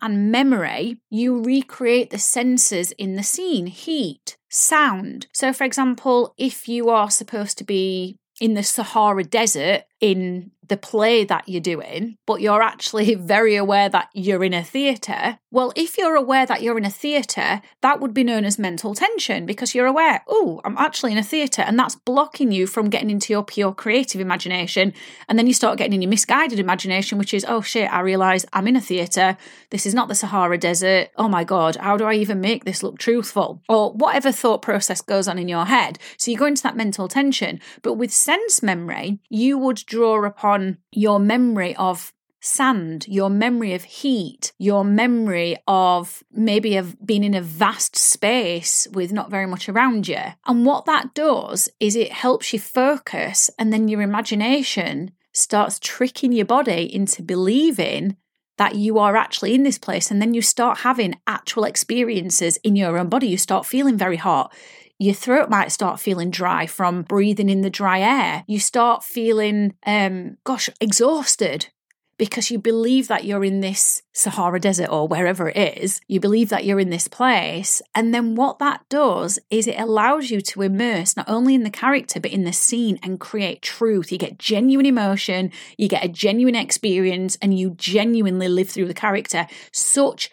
and 0.00 0.32
memory, 0.32 0.98
you 1.10 1.42
recreate 1.42 2.10
the 2.10 2.18
senses 2.18 2.92
in 2.92 3.16
the 3.16 3.22
scene 3.22 3.66
heat, 3.66 4.36
sound. 4.48 5.26
So, 5.32 5.52
for 5.52 5.64
example, 5.64 6.34
if 6.38 6.68
you 6.68 6.88
are 6.88 7.10
supposed 7.10 7.58
to 7.58 7.64
be 7.64 8.18
in 8.40 8.54
the 8.54 8.62
Sahara 8.62 9.24
Desert 9.24 9.82
in 10.00 10.52
the 10.68 10.76
play 10.76 11.24
that 11.24 11.48
you're 11.48 11.60
doing, 11.60 12.16
but 12.26 12.40
you're 12.40 12.62
actually 12.62 13.14
very 13.34 13.56
aware 13.56 13.88
that 13.88 14.08
you're 14.12 14.44
in 14.44 14.54
a 14.54 14.64
theatre, 14.64 15.38
well, 15.50 15.72
if 15.76 15.96
you're 15.96 16.14
aware 16.14 16.44
that 16.44 16.60
you're 16.60 16.76
in 16.76 16.84
a 16.84 16.90
theatre, 16.90 17.62
that 17.80 18.00
would 18.00 18.12
be 18.12 18.22
known 18.22 18.44
as 18.44 18.58
mental 18.58 18.94
tension 18.94 19.46
because 19.46 19.74
you're 19.74 19.86
aware, 19.86 20.22
oh, 20.28 20.60
I'm 20.62 20.76
actually 20.76 21.12
in 21.12 21.18
a 21.18 21.22
theatre, 21.22 21.62
and 21.62 21.78
that's 21.78 21.94
blocking 21.94 22.52
you 22.52 22.66
from 22.66 22.90
getting 22.90 23.08
into 23.08 23.32
your 23.32 23.42
pure 23.42 23.72
creative 23.72 24.20
imagination. 24.20 24.92
And 25.26 25.38
then 25.38 25.46
you 25.46 25.54
start 25.54 25.78
getting 25.78 25.94
in 25.94 26.02
your 26.02 26.10
misguided 26.10 26.58
imagination, 26.58 27.16
which 27.16 27.32
is, 27.32 27.46
oh 27.48 27.62
shit, 27.62 27.90
I 27.90 28.00
realise 28.00 28.44
I'm 28.52 28.68
in 28.68 28.76
a 28.76 28.80
theatre. 28.80 29.38
This 29.70 29.86
is 29.86 29.94
not 29.94 30.08
the 30.08 30.14
Sahara 30.14 30.58
Desert. 30.58 31.08
Oh 31.16 31.28
my 31.28 31.44
God, 31.44 31.76
how 31.76 31.96
do 31.96 32.04
I 32.04 32.14
even 32.14 32.42
make 32.42 32.66
this 32.66 32.82
look 32.82 32.98
truthful? 32.98 33.62
Or 33.70 33.92
whatever 33.94 34.30
thought 34.30 34.60
process 34.60 35.00
goes 35.00 35.28
on 35.28 35.38
in 35.38 35.48
your 35.48 35.64
head. 35.64 35.98
So 36.18 36.30
you 36.30 36.36
go 36.36 36.44
into 36.44 36.62
that 36.64 36.76
mental 36.76 37.08
tension. 37.08 37.58
But 37.80 37.94
with 37.94 38.12
sense 38.12 38.62
memory, 38.62 39.18
you 39.30 39.56
would 39.56 39.76
draw 39.86 40.22
upon 40.26 40.57
your 40.92 41.18
memory 41.18 41.74
of 41.76 42.12
sand, 42.40 43.06
your 43.08 43.30
memory 43.30 43.74
of 43.74 43.84
heat, 43.84 44.52
your 44.58 44.84
memory 44.84 45.56
of 45.66 46.22
maybe 46.30 46.76
of 46.76 46.96
being 47.04 47.24
in 47.24 47.34
a 47.34 47.42
vast 47.42 47.96
space 47.96 48.86
with 48.92 49.12
not 49.12 49.30
very 49.30 49.46
much 49.46 49.68
around 49.68 50.06
you. 50.06 50.22
And 50.46 50.64
what 50.64 50.86
that 50.86 51.14
does 51.14 51.68
is 51.80 51.96
it 51.96 52.12
helps 52.12 52.52
you 52.52 52.60
focus, 52.60 53.50
and 53.58 53.72
then 53.72 53.88
your 53.88 54.02
imagination 54.02 55.10
starts 55.32 55.78
tricking 55.80 56.32
your 56.32 56.46
body 56.46 56.92
into 56.92 57.22
believing 57.22 58.16
that 58.56 58.74
you 58.74 58.98
are 58.98 59.16
actually 59.16 59.54
in 59.54 59.62
this 59.62 59.78
place. 59.78 60.10
And 60.10 60.20
then 60.20 60.34
you 60.34 60.42
start 60.42 60.78
having 60.78 61.20
actual 61.26 61.64
experiences 61.64 62.56
in 62.58 62.76
your 62.76 62.98
own 62.98 63.08
body. 63.08 63.28
You 63.28 63.36
start 63.36 63.66
feeling 63.66 63.96
very 63.96 64.16
hot. 64.16 64.52
Your 64.98 65.14
throat 65.14 65.48
might 65.48 65.70
start 65.70 66.00
feeling 66.00 66.30
dry 66.30 66.66
from 66.66 67.02
breathing 67.02 67.48
in 67.48 67.60
the 67.60 67.70
dry 67.70 68.00
air. 68.00 68.44
You 68.48 68.58
start 68.58 69.04
feeling, 69.04 69.74
um, 69.86 70.38
gosh, 70.44 70.68
exhausted 70.80 71.68
because 72.18 72.50
you 72.50 72.58
believe 72.58 73.06
that 73.06 73.24
you're 73.24 73.44
in 73.44 73.60
this 73.60 74.02
Sahara 74.12 74.58
Desert 74.58 74.90
or 74.90 75.06
wherever 75.06 75.48
it 75.48 75.78
is. 75.78 76.00
You 76.08 76.18
believe 76.18 76.48
that 76.48 76.64
you're 76.64 76.80
in 76.80 76.90
this 76.90 77.06
place. 77.06 77.80
And 77.94 78.12
then 78.12 78.34
what 78.34 78.58
that 78.58 78.80
does 78.88 79.38
is 79.50 79.68
it 79.68 79.78
allows 79.78 80.30
you 80.30 80.40
to 80.40 80.62
immerse 80.62 81.16
not 81.16 81.28
only 81.28 81.54
in 81.54 81.62
the 81.62 81.70
character, 81.70 82.18
but 82.18 82.32
in 82.32 82.42
the 82.42 82.52
scene 82.52 82.98
and 83.04 83.20
create 83.20 83.62
truth. 83.62 84.10
You 84.10 84.18
get 84.18 84.38
genuine 84.38 84.86
emotion, 84.86 85.52
you 85.76 85.88
get 85.88 86.04
a 86.04 86.08
genuine 86.08 86.56
experience, 86.56 87.38
and 87.40 87.56
you 87.56 87.70
genuinely 87.70 88.48
live 88.48 88.68
through 88.68 88.88
the 88.88 88.94
character. 88.94 89.46
Such 89.70 90.28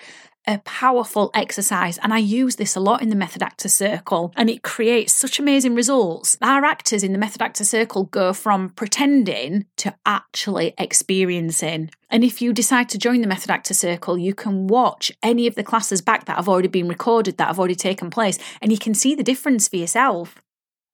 a 0.48 0.60
powerful 0.60 1.32
exercise. 1.34 1.98
And 2.00 2.14
I 2.14 2.20
use 2.20 2.56
this 2.56 2.75
a 2.75 2.80
lot 2.80 3.02
in 3.02 3.10
the 3.10 3.16
Method 3.16 3.44
Actor 3.44 3.70
Circle, 3.70 4.34
and 4.36 4.50
it 4.50 4.64
creates 4.64 5.14
such 5.14 5.40
amazing 5.40 5.75
results. 5.75 6.38
Our 6.42 6.64
actors 6.64 7.04
in 7.04 7.12
the 7.12 7.18
Method 7.18 7.42
Actor 7.42 7.64
Circle 7.64 8.06
go 8.06 8.34
from 8.34 8.70
pretending 8.70 9.66
to 9.78 9.96
actually 10.06 10.74
experiencing. 10.78 11.90
And 12.10 12.24
if 12.24 12.42
you 12.42 12.54
decide 12.54 12.90
to 12.90 12.98
join 12.98 13.22
the 13.22 13.28
Method 13.28 13.52
Actor 13.52 13.74
Circle, 13.74 14.18
you 14.18 14.34
can 14.34 14.68
watch 14.68 15.12
any 15.24 15.48
of 15.48 15.56
the 15.56 15.64
classes 15.64 16.02
back 16.02 16.25
that 16.25 16.38
have 16.38 16.50
already 16.50 16.68
been 16.68 16.88
recorded, 16.88 17.38
that 17.38 17.48
have 17.48 17.60
already 17.60 17.75
taken 17.75 18.10
place, 18.10 18.38
and 18.62 18.72
you 18.72 18.78
can 18.78 18.94
see 18.94 19.16
the 19.16 19.24
difference 19.24 19.68
for 19.68 19.78
yourself. 19.78 20.42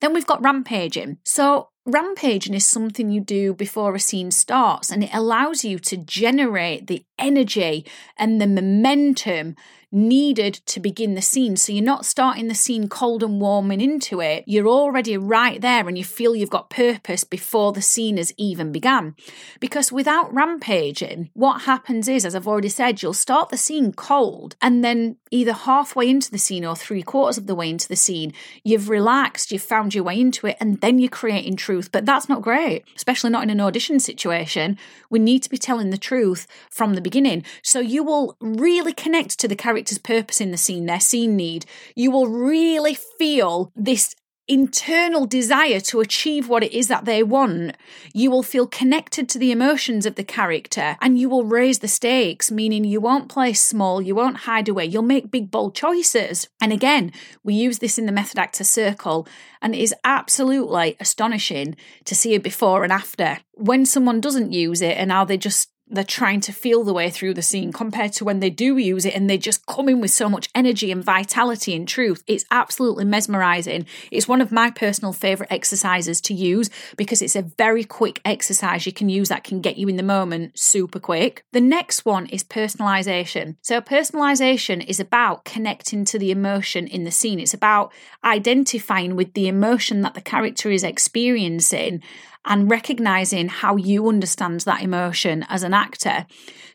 Then 0.02 0.14
we've 0.14 0.26
got 0.26 0.44
rampaging. 0.44 1.20
So, 1.24 1.70
rampaging 1.86 2.56
is 2.56 2.66
something 2.66 3.12
you 3.12 3.22
do 3.22 3.54
before 3.54 3.94
a 3.94 4.00
scene 4.00 4.32
starts, 4.32 4.90
and 4.90 5.04
it 5.04 5.14
allows 5.14 5.64
you 5.64 5.78
to 5.80 5.98
generate 5.98 6.88
the 6.88 7.06
energy 7.22 7.86
and 8.18 8.42
the 8.42 8.48
momentum 8.48 9.56
needed 9.92 10.54
to 10.66 10.80
begin 10.80 11.16
the 11.16 11.22
scene. 11.22 11.58
So 11.58 11.74
you're 11.74 11.84
not 11.84 12.06
starting 12.06 12.48
the 12.48 12.56
scene 12.56 12.88
cold 12.88 13.24
and 13.24 13.42
warming 13.42 13.82
into 13.82 14.22
it. 14.22 14.46
You're 14.48 14.68
already 14.68 15.18
right 15.18 15.60
there 15.60 15.88
and 15.88 15.98
you 15.98 16.06
feel 16.06 16.36
you've 16.36 16.50
got 16.50 16.70
purpose 16.70 17.24
before 17.26 17.74
the 17.74 17.82
scene 17.82 18.18
has 18.18 18.34
even 18.38 18.72
begun. 18.72 19.16
Because 19.60 19.92
without 19.92 20.34
rampaging, 20.34 21.30
what 21.34 21.64
happens 21.64 22.08
is, 22.08 22.24
as 22.26 22.36
I've 22.36 22.48
already 22.48 22.70
said, 22.70 23.02
you'll 23.02 23.14
start 23.14 23.50
the 23.50 23.58
scene 23.58 23.92
cold 23.92 24.56
and 24.62 24.84
then 24.84 25.18
either 25.30 25.54
halfway 25.54 26.10
into 26.10 26.32
the 26.32 26.38
scene 26.38 26.66
or 26.66 26.76
three 26.76 27.02
quarters 27.02 27.38
of 27.38 27.48
the 27.48 27.56
way 27.56 27.70
into 27.70 27.88
the 27.88 27.96
scene, 27.96 28.34
you've 28.64 28.90
relaxed, 28.90 29.52
you've 29.52 29.62
found 29.62 29.94
your 29.94 30.04
way 30.04 30.20
into 30.20 30.48
it, 30.48 30.58
and 30.60 30.80
then 30.82 31.00
you're 31.00 31.10
creating 31.10 31.56
truth. 31.56 31.92
But 31.92 32.06
that's 32.06 32.30
not 32.30 32.42
great, 32.42 32.84
especially 32.96 33.30
not 33.30 33.44
in 33.44 33.50
an 33.50 33.62
audition 33.62 34.00
situation. 34.00 34.78
We 35.10 35.20
need 35.20 35.42
to 35.44 35.50
be 35.50 35.58
telling 35.58 35.90
the 35.90 35.98
truth 35.98 36.48
from 36.70 36.94
the 36.94 37.02
beginning. 37.02 37.11
So 37.62 37.80
you 37.80 38.04
will 38.04 38.38
really 38.40 38.94
connect 38.94 39.40
to 39.40 39.48
the 39.48 39.56
character's 39.56 39.98
purpose 39.98 40.42
in 40.42 40.52
the 40.52 40.58
scene, 40.58 40.86
their 40.86 41.00
scene 41.00 41.36
need. 41.36 41.66
You 41.96 42.12
will 42.12 42.28
really 42.28 42.96
feel 42.96 43.72
this 43.76 44.16
internal 44.52 45.26
desire 45.26 45.80
to 45.80 46.02
achieve 46.02 46.50
what 46.50 46.62
it 46.62 46.74
is 46.74 46.90
that 46.90 47.06
they 47.06 47.24
want, 47.24 47.76
you 48.14 48.30
will 48.30 48.44
feel 48.44 48.68
connected 48.68 49.30
to 49.30 49.40
the 49.40 49.52
emotions 49.52 50.06
of 50.06 50.16
the 50.16 50.24
character 50.26 50.98
and 51.02 51.18
you 51.18 51.30
will 51.30 51.46
raise 51.46 51.80
the 51.80 51.88
stakes, 51.88 52.52
meaning 52.52 52.84
you 52.84 53.00
won't 53.00 53.30
play 53.30 53.54
small, 53.54 54.02
you 54.02 54.14
won't 54.14 54.38
hide 54.38 54.68
away, 54.68 54.86
you'll 54.86 55.04
make 55.04 55.32
big, 55.32 55.50
bold 55.50 55.74
choices. 55.74 56.50
And 56.62 56.74
again, 56.74 57.14
we 57.44 57.54
use 57.54 57.80
this 57.80 57.98
in 57.98 58.06
the 58.06 58.12
method 58.12 58.40
actor 58.40 58.66
circle, 58.66 59.26
and 59.62 59.74
it 59.74 59.80
is 59.80 59.96
absolutely 60.04 60.98
astonishing 61.00 61.78
to 62.04 62.14
see 62.14 62.34
it 62.34 62.44
before 62.44 62.84
and 62.84 62.92
after. 62.92 63.40
When 63.54 63.86
someone 63.86 64.20
doesn't 64.20 64.52
use 64.52 64.82
it 64.82 64.98
and 64.98 65.12
how 65.12 65.24
they 65.24 65.38
just 65.38 65.71
they're 65.92 66.04
trying 66.04 66.40
to 66.42 66.54
feel 66.54 66.84
the 66.84 66.94
way 66.94 67.10
through 67.10 67.34
the 67.34 67.42
scene 67.42 67.72
compared 67.74 68.14
to 68.14 68.26
when 68.26 68.40
they 68.40 68.50
do 68.50 68.78
use 68.78 69.06
it 69.06 69.14
and 69.14 69.30
they 69.30 69.38
just 69.38 69.66
come 69.66 69.90
in 69.90 70.00
with 70.00 70.12
so 70.12 70.30
much 70.30 70.50
energy 70.56 70.92
and 70.92 71.04
vitality 71.04 71.76
and 71.76 71.88
truth. 71.88 72.24
It's 72.28 72.46
absolutely 72.50 73.06
mesmerizing. 73.06 73.86
It's 74.10 74.28
one 74.28 74.42
of 74.42 74.52
my 74.52 74.72
personal 74.72 75.14
favorite 75.14 75.52
exercises 75.52 76.22
to 76.22 76.34
use 76.34 76.70
because 76.96 77.22
it's 77.22 77.36
a 77.36 77.42
very 77.42 77.84
quick 77.84 78.22
exercise 78.24 78.86
you 78.86 78.94
can 78.94 79.10
use 79.10 79.30
that 79.30 79.44
can 79.44 79.62
get 79.62 79.78
you 79.78 79.88
in 79.90 79.98
the 79.98 80.04
moment 80.04 80.58
super 80.58 81.00
quick. 81.00 81.44
The 81.52 81.62
next 81.62 82.06
one 82.06 82.28
is 82.28 82.44
personalization. 82.44 83.58
So, 83.62 83.82
personalization 83.82 84.86
is 84.88 85.00
about 85.00 85.44
connecting 85.44 86.06
to 86.06 86.18
the 86.18 86.32
emotion 86.32 86.88
in 86.88 87.04
the 87.04 87.12
scene, 87.12 87.40
it's 87.40 87.54
about 87.54 87.92
identifying 88.24 89.16
with 89.16 89.34
the 89.34 89.48
emotion 89.48 90.02
that 90.02 90.14
the 90.14 90.22
character 90.22 90.72
is 90.72 90.84
experiencing 90.84 92.02
and 92.46 92.70
recognizing 92.70 93.50
how 93.50 93.76
you 93.76 94.08
understand 94.08 94.62
that 94.62 94.82
emotion 94.82 95.46
as 95.50 95.64
an 95.64 95.74
actor. 95.74 96.26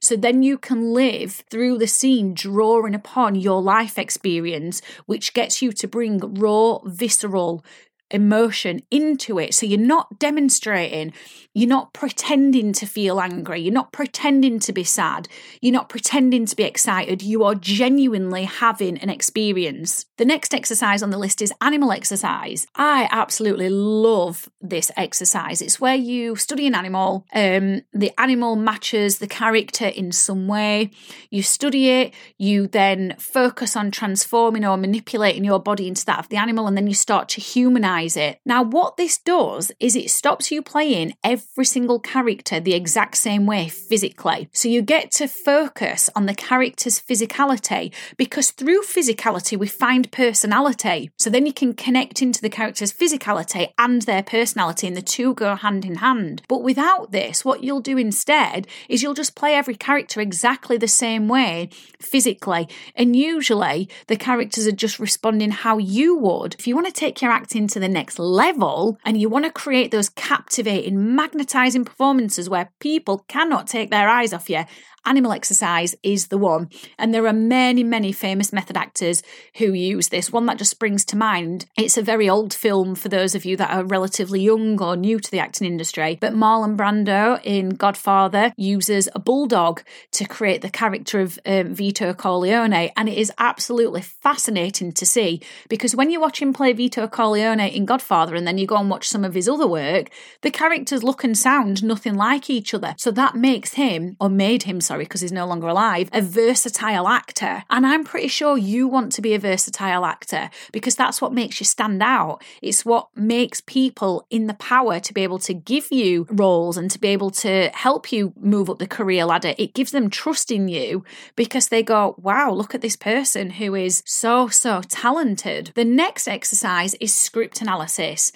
So 0.00 0.16
then 0.16 0.42
you 0.42 0.58
can 0.58 0.92
live 0.92 1.42
through 1.50 1.78
the 1.78 1.86
scene, 1.86 2.34
drawing 2.34 2.94
upon 2.94 3.34
your 3.34 3.60
life 3.60 3.98
experience, 3.98 4.80
which 5.06 5.34
gets 5.34 5.60
you 5.62 5.72
to 5.72 5.88
bring 5.88 6.18
raw, 6.18 6.78
visceral, 6.84 7.64
emotion 8.10 8.82
into 8.90 9.38
it. 9.38 9.54
So 9.54 9.66
you're 9.66 9.78
not 9.78 10.18
demonstrating, 10.18 11.12
you're 11.54 11.68
not 11.68 11.92
pretending 11.92 12.72
to 12.74 12.86
feel 12.86 13.20
angry, 13.20 13.60
you're 13.60 13.72
not 13.72 13.92
pretending 13.92 14.60
to 14.60 14.72
be 14.72 14.84
sad, 14.84 15.28
you're 15.60 15.72
not 15.72 15.88
pretending 15.88 16.46
to 16.46 16.56
be 16.56 16.62
excited. 16.62 17.22
You 17.22 17.42
are 17.44 17.54
genuinely 17.54 18.44
having 18.44 18.98
an 18.98 19.10
experience. 19.10 20.04
The 20.18 20.24
next 20.24 20.54
exercise 20.54 21.02
on 21.02 21.10
the 21.10 21.18
list 21.18 21.42
is 21.42 21.52
animal 21.60 21.90
exercise. 21.90 22.66
I 22.76 23.08
absolutely 23.10 23.70
love 23.70 24.48
this 24.60 24.90
exercise. 24.96 25.60
It's 25.60 25.80
where 25.80 25.96
you 25.96 26.36
study 26.36 26.66
an 26.66 26.74
animal, 26.74 27.26
um, 27.34 27.82
the 27.92 28.12
animal 28.18 28.54
matches 28.56 29.18
the 29.18 29.26
character 29.26 29.86
in 29.86 30.12
some 30.12 30.46
way. 30.46 30.90
You 31.30 31.42
study 31.42 31.90
it, 31.90 32.14
you 32.38 32.68
then 32.68 33.16
focus 33.18 33.76
on 33.76 33.90
transforming 33.90 34.64
or 34.64 34.76
manipulating 34.76 35.44
your 35.44 35.58
body 35.58 35.88
into 35.88 36.04
that 36.06 36.20
of 36.20 36.28
the 36.28 36.36
animal, 36.36 36.66
and 36.66 36.76
then 36.76 36.86
you 36.86 36.94
start 36.94 37.28
to 37.30 37.40
humanize 37.40 37.95
it. 38.04 38.40
Now, 38.44 38.62
what 38.62 38.96
this 38.96 39.18
does 39.18 39.72
is 39.80 39.96
it 39.96 40.10
stops 40.10 40.50
you 40.50 40.60
playing 40.60 41.14
every 41.24 41.64
single 41.64 41.98
character 41.98 42.60
the 42.60 42.74
exact 42.74 43.16
same 43.16 43.46
way 43.46 43.68
physically. 43.68 44.48
So 44.52 44.68
you 44.68 44.82
get 44.82 45.10
to 45.12 45.28
focus 45.28 46.10
on 46.14 46.26
the 46.26 46.34
character's 46.34 47.00
physicality 47.00 47.92
because 48.16 48.50
through 48.50 48.82
physicality 48.82 49.58
we 49.58 49.66
find 49.66 50.12
personality. 50.12 51.10
So 51.16 51.30
then 51.30 51.46
you 51.46 51.52
can 51.52 51.74
connect 51.74 52.20
into 52.20 52.42
the 52.42 52.50
character's 52.50 52.92
physicality 52.92 53.72
and 53.78 54.02
their 54.02 54.22
personality, 54.22 54.86
and 54.86 54.96
the 54.96 55.02
two 55.02 55.34
go 55.34 55.54
hand 55.54 55.84
in 55.84 55.96
hand. 55.96 56.42
But 56.48 56.62
without 56.62 57.12
this, 57.12 57.44
what 57.44 57.62
you'll 57.64 57.80
do 57.80 57.96
instead 57.96 58.66
is 58.88 59.02
you'll 59.02 59.14
just 59.14 59.34
play 59.34 59.54
every 59.54 59.76
character 59.76 60.20
exactly 60.20 60.76
the 60.76 60.88
same 60.88 61.28
way 61.28 61.70
physically. 62.00 62.68
And 62.94 63.14
usually 63.16 63.88
the 64.08 64.16
characters 64.16 64.66
are 64.66 64.72
just 64.72 64.98
responding 64.98 65.50
how 65.50 65.78
you 65.78 66.16
would. 66.16 66.56
If 66.58 66.66
you 66.66 66.74
want 66.74 66.86
to 66.86 66.92
take 66.92 67.22
your 67.22 67.30
acting 67.30 67.68
to 67.68 67.80
the 67.80 67.85
the 67.86 67.92
next 67.92 68.18
level 68.18 68.98
and 69.04 69.20
you 69.20 69.28
want 69.28 69.44
to 69.44 69.50
create 69.50 69.92
those 69.92 70.08
captivating, 70.08 71.14
magnetizing 71.14 71.84
performances 71.84 72.50
where 72.50 72.72
people 72.80 73.24
cannot 73.28 73.68
take 73.68 73.90
their 73.90 74.08
eyes 74.08 74.32
off 74.32 74.50
you, 74.50 74.64
animal 75.06 75.32
exercise 75.32 75.94
is 76.02 76.28
the 76.28 76.38
one. 76.38 76.68
And 76.98 77.14
there 77.14 77.26
are 77.26 77.32
many, 77.32 77.84
many 77.84 78.12
famous 78.12 78.52
method 78.52 78.76
actors 78.76 79.22
who 79.56 79.72
use 79.72 80.08
this. 80.08 80.32
One 80.32 80.46
that 80.46 80.58
just 80.58 80.70
springs 80.70 81.04
to 81.06 81.16
mind. 81.16 81.66
It's 81.76 81.96
a 81.96 82.02
very 82.02 82.28
old 82.28 82.52
film 82.52 82.94
for 82.94 83.08
those 83.08 83.34
of 83.34 83.44
you 83.44 83.56
that 83.56 83.70
are 83.70 83.84
relatively 83.84 84.42
young 84.42 84.80
or 84.82 84.96
new 84.96 85.18
to 85.18 85.30
the 85.30 85.38
acting 85.38 85.66
industry. 85.66 86.18
But 86.20 86.34
Marlon 86.34 86.76
Brando 86.76 87.40
in 87.44 87.70
Godfather 87.70 88.52
uses 88.56 89.08
a 89.14 89.20
bulldog 89.20 89.82
to 90.12 90.26
create 90.26 90.62
the 90.62 90.70
character 90.70 91.20
of 91.20 91.38
um, 91.46 91.74
Vito 91.74 92.12
Corleone. 92.12 92.90
And 92.96 93.08
it 93.08 93.16
is 93.16 93.32
absolutely 93.38 94.02
fascinating 94.02 94.92
to 94.92 95.06
see 95.06 95.40
because 95.68 95.94
when 95.94 96.10
you 96.10 96.20
watch 96.20 96.40
him 96.40 96.52
play 96.52 96.72
Vito 96.72 97.06
Corleone 97.06 97.60
in 97.60 97.84
Godfather 97.84 98.34
and 98.34 98.46
then 98.46 98.58
you 98.58 98.66
go 98.66 98.76
and 98.76 98.90
watch 98.90 99.08
some 99.08 99.24
of 99.24 99.34
his 99.34 99.48
other 99.48 99.66
work, 99.66 100.10
the 100.42 100.50
characters 100.50 101.02
look 101.02 101.22
and 101.24 101.36
sound 101.36 101.84
nothing 101.84 102.14
like 102.14 102.50
each 102.50 102.74
other. 102.74 102.94
So 102.98 103.10
that 103.12 103.34
makes 103.34 103.74
him, 103.74 104.16
or 104.20 104.28
made 104.28 104.64
him, 104.64 104.80
sorry, 104.80 104.95
because 105.04 105.20
he's 105.20 105.32
no 105.32 105.46
longer 105.46 105.68
alive, 105.68 106.08
a 106.12 106.22
versatile 106.22 107.08
actor. 107.08 107.64
And 107.70 107.86
I'm 107.86 108.04
pretty 108.04 108.28
sure 108.28 108.56
you 108.56 108.88
want 108.88 109.12
to 109.12 109.22
be 109.22 109.34
a 109.34 109.38
versatile 109.38 110.04
actor 110.04 110.50
because 110.72 110.94
that's 110.94 111.20
what 111.20 111.32
makes 111.32 111.60
you 111.60 111.66
stand 111.66 112.02
out. 112.02 112.42
It's 112.62 112.84
what 112.84 113.08
makes 113.16 113.60
people 113.60 114.26
in 114.30 114.46
the 114.46 114.54
power 114.54 115.00
to 115.00 115.14
be 115.14 115.22
able 115.22 115.38
to 115.40 115.54
give 115.54 115.90
you 115.90 116.26
roles 116.30 116.76
and 116.76 116.90
to 116.90 116.98
be 116.98 117.08
able 117.08 117.30
to 117.30 117.70
help 117.74 118.12
you 118.12 118.32
move 118.36 118.70
up 118.70 118.78
the 118.78 118.86
career 118.86 119.24
ladder. 119.24 119.54
It 119.58 119.74
gives 119.74 119.92
them 119.92 120.10
trust 120.10 120.50
in 120.50 120.68
you 120.68 121.04
because 121.34 121.68
they 121.68 121.82
go, 121.82 122.14
wow, 122.18 122.50
look 122.50 122.74
at 122.74 122.80
this 122.80 122.96
person 122.96 123.50
who 123.50 123.74
is 123.74 124.02
so, 124.06 124.48
so 124.48 124.82
talented. 124.82 125.72
The 125.74 125.84
next 125.84 126.28
exercise 126.28 126.94
is 126.94 127.14
script 127.14 127.60
analysis. 127.60 128.32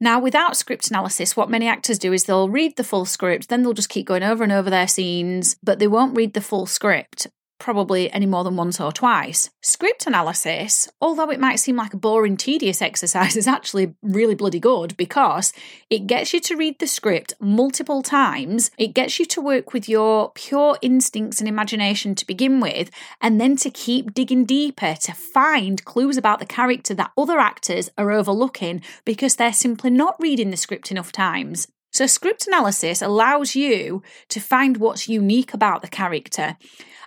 Now, 0.00 0.20
without 0.20 0.56
script 0.56 0.90
analysis, 0.90 1.36
what 1.36 1.50
many 1.50 1.66
actors 1.66 1.98
do 1.98 2.12
is 2.12 2.24
they'll 2.24 2.48
read 2.48 2.76
the 2.76 2.84
full 2.84 3.04
script, 3.04 3.48
then 3.48 3.62
they'll 3.62 3.72
just 3.72 3.88
keep 3.88 4.06
going 4.06 4.22
over 4.22 4.44
and 4.44 4.52
over 4.52 4.70
their 4.70 4.86
scenes, 4.86 5.56
but 5.62 5.80
they 5.80 5.88
won't 5.88 6.16
read 6.16 6.34
the 6.34 6.40
full 6.40 6.66
script 6.66 7.26
probably 7.58 8.10
any 8.12 8.26
more 8.26 8.44
than 8.44 8.56
once 8.56 8.80
or 8.80 8.92
twice. 8.92 9.50
Script 9.62 10.06
analysis, 10.06 10.88
although 11.00 11.30
it 11.30 11.40
might 11.40 11.60
seem 11.60 11.76
like 11.76 11.94
a 11.94 11.98
boring, 11.98 12.36
tedious 12.36 12.80
exercise, 12.88 13.36
is 13.36 13.46
actually 13.46 13.94
really 14.02 14.34
bloody 14.34 14.60
good 14.60 14.96
because 14.96 15.52
it 15.90 16.06
gets 16.06 16.32
you 16.32 16.40
to 16.40 16.56
read 16.56 16.78
the 16.78 16.86
script 16.86 17.34
multiple 17.40 18.02
times. 18.02 18.70
It 18.78 18.94
gets 18.94 19.18
you 19.18 19.26
to 19.26 19.40
work 19.40 19.72
with 19.72 19.88
your 19.88 20.30
pure 20.32 20.78
instincts 20.82 21.40
and 21.40 21.48
imagination 21.48 22.14
to 22.14 22.26
begin 22.26 22.60
with, 22.60 22.90
and 23.20 23.40
then 23.40 23.56
to 23.56 23.70
keep 23.70 24.14
digging 24.14 24.44
deeper 24.44 24.94
to 24.94 25.12
find 25.12 25.84
clues 25.84 26.16
about 26.16 26.38
the 26.38 26.46
character 26.46 26.94
that 26.94 27.12
other 27.16 27.38
actors 27.38 27.90
are 27.98 28.10
overlooking 28.10 28.82
because 29.04 29.36
they're 29.36 29.52
simply 29.52 29.90
not 29.90 30.16
reading 30.18 30.50
the 30.50 30.56
script 30.56 30.90
enough 30.90 31.12
times. 31.12 31.68
So, 31.90 32.06
script 32.06 32.46
analysis 32.46 33.02
allows 33.02 33.56
you 33.56 34.02
to 34.28 34.40
find 34.40 34.76
what's 34.76 35.08
unique 35.08 35.54
about 35.54 35.82
the 35.82 35.88
character 35.88 36.56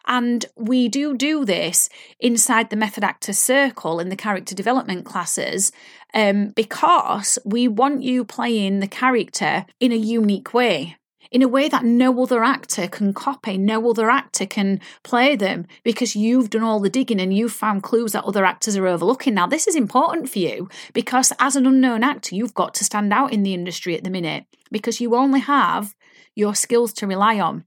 and 0.07 0.45
we 0.55 0.87
do 0.87 1.15
do 1.15 1.45
this 1.45 1.89
inside 2.19 2.69
the 2.69 2.75
method 2.75 3.03
actor 3.03 3.33
circle 3.33 3.99
in 3.99 4.09
the 4.09 4.15
character 4.15 4.55
development 4.55 5.05
classes 5.05 5.71
um, 6.13 6.49
because 6.49 7.39
we 7.45 7.67
want 7.67 8.03
you 8.03 8.25
playing 8.25 8.79
the 8.79 8.87
character 8.87 9.65
in 9.79 9.91
a 9.91 9.95
unique 9.95 10.53
way 10.53 10.97
in 11.31 11.41
a 11.41 11.47
way 11.47 11.69
that 11.69 11.85
no 11.85 12.21
other 12.21 12.43
actor 12.43 12.87
can 12.87 13.13
copy, 13.13 13.57
no 13.57 13.89
other 13.89 14.09
actor 14.09 14.45
can 14.45 14.81
play 15.03 15.35
them 15.35 15.65
because 15.83 16.15
you've 16.15 16.49
done 16.49 16.63
all 16.63 16.81
the 16.81 16.89
digging 16.89 17.21
and 17.21 17.33
you've 17.33 17.53
found 17.53 17.83
clues 17.83 18.11
that 18.11 18.25
other 18.25 18.43
actors 18.43 18.75
are 18.75 18.85
overlooking. 18.87 19.33
Now, 19.33 19.47
this 19.47 19.65
is 19.65 19.75
important 19.75 20.29
for 20.29 20.39
you 20.39 20.69
because 20.93 21.31
as 21.39 21.55
an 21.55 21.65
unknown 21.65 22.03
actor, 22.03 22.35
you've 22.35 22.53
got 22.53 22.73
to 22.75 22.83
stand 22.83 23.13
out 23.13 23.31
in 23.31 23.43
the 23.43 23.53
industry 23.53 23.95
at 23.95 24.03
the 24.03 24.09
minute 24.09 24.45
because 24.71 24.99
you 24.99 25.15
only 25.15 25.39
have 25.39 25.95
your 26.35 26.53
skills 26.53 26.91
to 26.93 27.07
rely 27.07 27.39
on. 27.39 27.63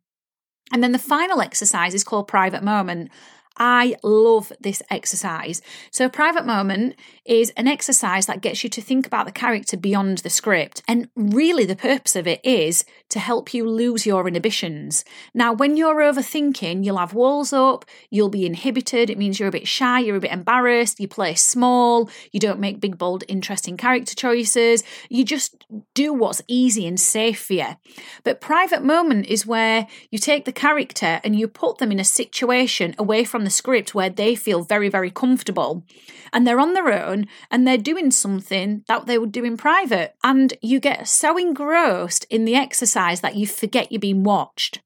And 0.73 0.83
then 0.83 0.92
the 0.92 0.99
final 0.99 1.40
exercise 1.40 1.94
is 1.94 2.04
called 2.04 2.28
private 2.28 2.62
moment. 2.62 3.11
I 3.57 3.97
love 4.03 4.53
this 4.61 4.83
exercise. 4.91 5.63
So, 5.91 6.09
private 6.09 6.45
moment 6.45 6.97
is 7.25 7.51
an 7.57 7.69
exercise 7.69 8.27
that 8.27 8.41
gets 8.41 8.65
you 8.65 8.71
to 8.71 8.83
think 8.83 9.07
about 9.07 9.27
the 9.27 9.33
character 9.33 9.77
beyond 9.77 10.19
the 10.19 10.31
script. 10.31 10.83
And 10.89 11.09
really, 11.15 11.65
the 11.65 11.77
purpose 11.77 12.17
of 12.17 12.27
it 12.27 12.41
is 12.45 12.85
to 13.11 13.19
help 13.19 13.55
you 13.55 13.69
lose 13.69 14.07
your 14.07 14.27
inhibitions. 14.27 15.05
Now, 15.33 15.53
when 15.53 15.77
you're 15.77 16.01
overthinking, 16.01 16.85
you'll 16.85 16.99
have 16.99 17.15
walls 17.15 17.53
up, 17.53 17.85
you'll 18.11 18.29
be 18.29 18.45
inhibited. 18.45 19.09
It 19.09 19.19
means 19.19 19.39
you're 19.39 19.49
a 19.49 19.53
bit 19.53 19.69
shy, 19.69 20.01
you're 20.01 20.17
a 20.17 20.21
bit 20.21 20.33
embarrassed, 20.33 20.99
you 20.99 21.07
play 21.07 21.35
small, 21.35 22.11
you 22.33 22.41
don't 22.41 22.61
make 22.61 22.81
big, 22.81 22.99
bold, 22.99 23.25
interesting 23.29 23.77
character 23.77 24.15
choices. 24.15 24.83
You 25.09 25.25
just 25.25 25.65
do 25.95 26.13
what's 26.13 26.43
easy 26.49 26.87
and 26.87 26.99
safe 26.99 27.47
for 27.47 27.53
you. 27.53 27.77
But 28.25 28.41
private 28.41 28.83
moment 28.83 29.27
is 29.27 29.47
where 29.47 29.87
you 30.11 30.19
take 30.19 30.45
the 30.45 30.53
character 30.53 31.21
and 31.23 31.39
you 31.39 31.47
put 31.47 31.79
them 31.79 31.93
in 31.93 32.01
a 32.01 32.05
situation 32.05 32.95
away 32.99 33.25
from 33.25 33.44
the 33.45 33.51
script 33.51 33.95
where 33.95 34.11
they 34.11 34.35
feel 34.35 34.63
very, 34.63 34.89
very 34.89 35.11
comfortable 35.11 35.85
and 36.33 36.47
they're 36.47 36.61
on 36.61 36.75
their 36.75 36.93
own 36.93 37.27
and 37.51 37.67
they're 37.67 37.79
doing 37.79 38.11
something 38.11 38.85
that 38.89 39.07
they 39.07 39.19
would 39.19 39.33
do 39.33 39.45
in 39.45 39.57
private. 39.57 40.15
And 40.23 40.55
you 40.61 40.81
get 40.81 41.09
so 41.09 41.37
engrossed 41.37 42.27
in 42.31 42.45
the 42.45 42.57
exercise 42.57 43.21
that 43.21 43.37
you 43.37 43.47
forget 43.47 43.93
you're 43.93 44.01
being 44.01 44.25
watched. 44.25 44.81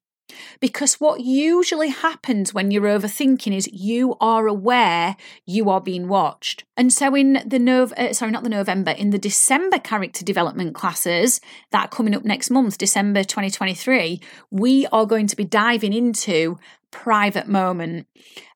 Because 0.59 0.95
what 0.95 1.21
usually 1.21 1.89
happens 1.89 2.53
when 2.53 2.71
you're 2.71 2.83
overthinking 2.83 3.55
is 3.55 3.69
you 3.71 4.15
are 4.19 4.47
aware 4.47 5.15
you 5.45 5.69
are 5.69 5.81
being 5.81 6.07
watched. 6.07 6.65
And 6.77 6.93
so 6.93 7.15
in 7.15 7.41
the 7.45 7.59
Nov 7.59 7.93
uh, 7.93 8.13
sorry 8.13 8.31
not 8.31 8.43
the 8.43 8.49
November 8.49 8.91
in 8.91 9.09
the 9.09 9.17
December 9.17 9.79
character 9.79 10.23
development 10.23 10.75
classes 10.75 11.41
that 11.71 11.85
are 11.85 11.89
coming 11.89 12.15
up 12.15 12.23
next 12.23 12.49
month 12.49 12.77
December 12.77 13.23
2023 13.23 14.21
we 14.51 14.87
are 14.87 15.05
going 15.05 15.27
to 15.27 15.35
be 15.35 15.43
diving 15.43 15.93
into 15.93 16.57
private 16.91 17.47
moment 17.47 18.07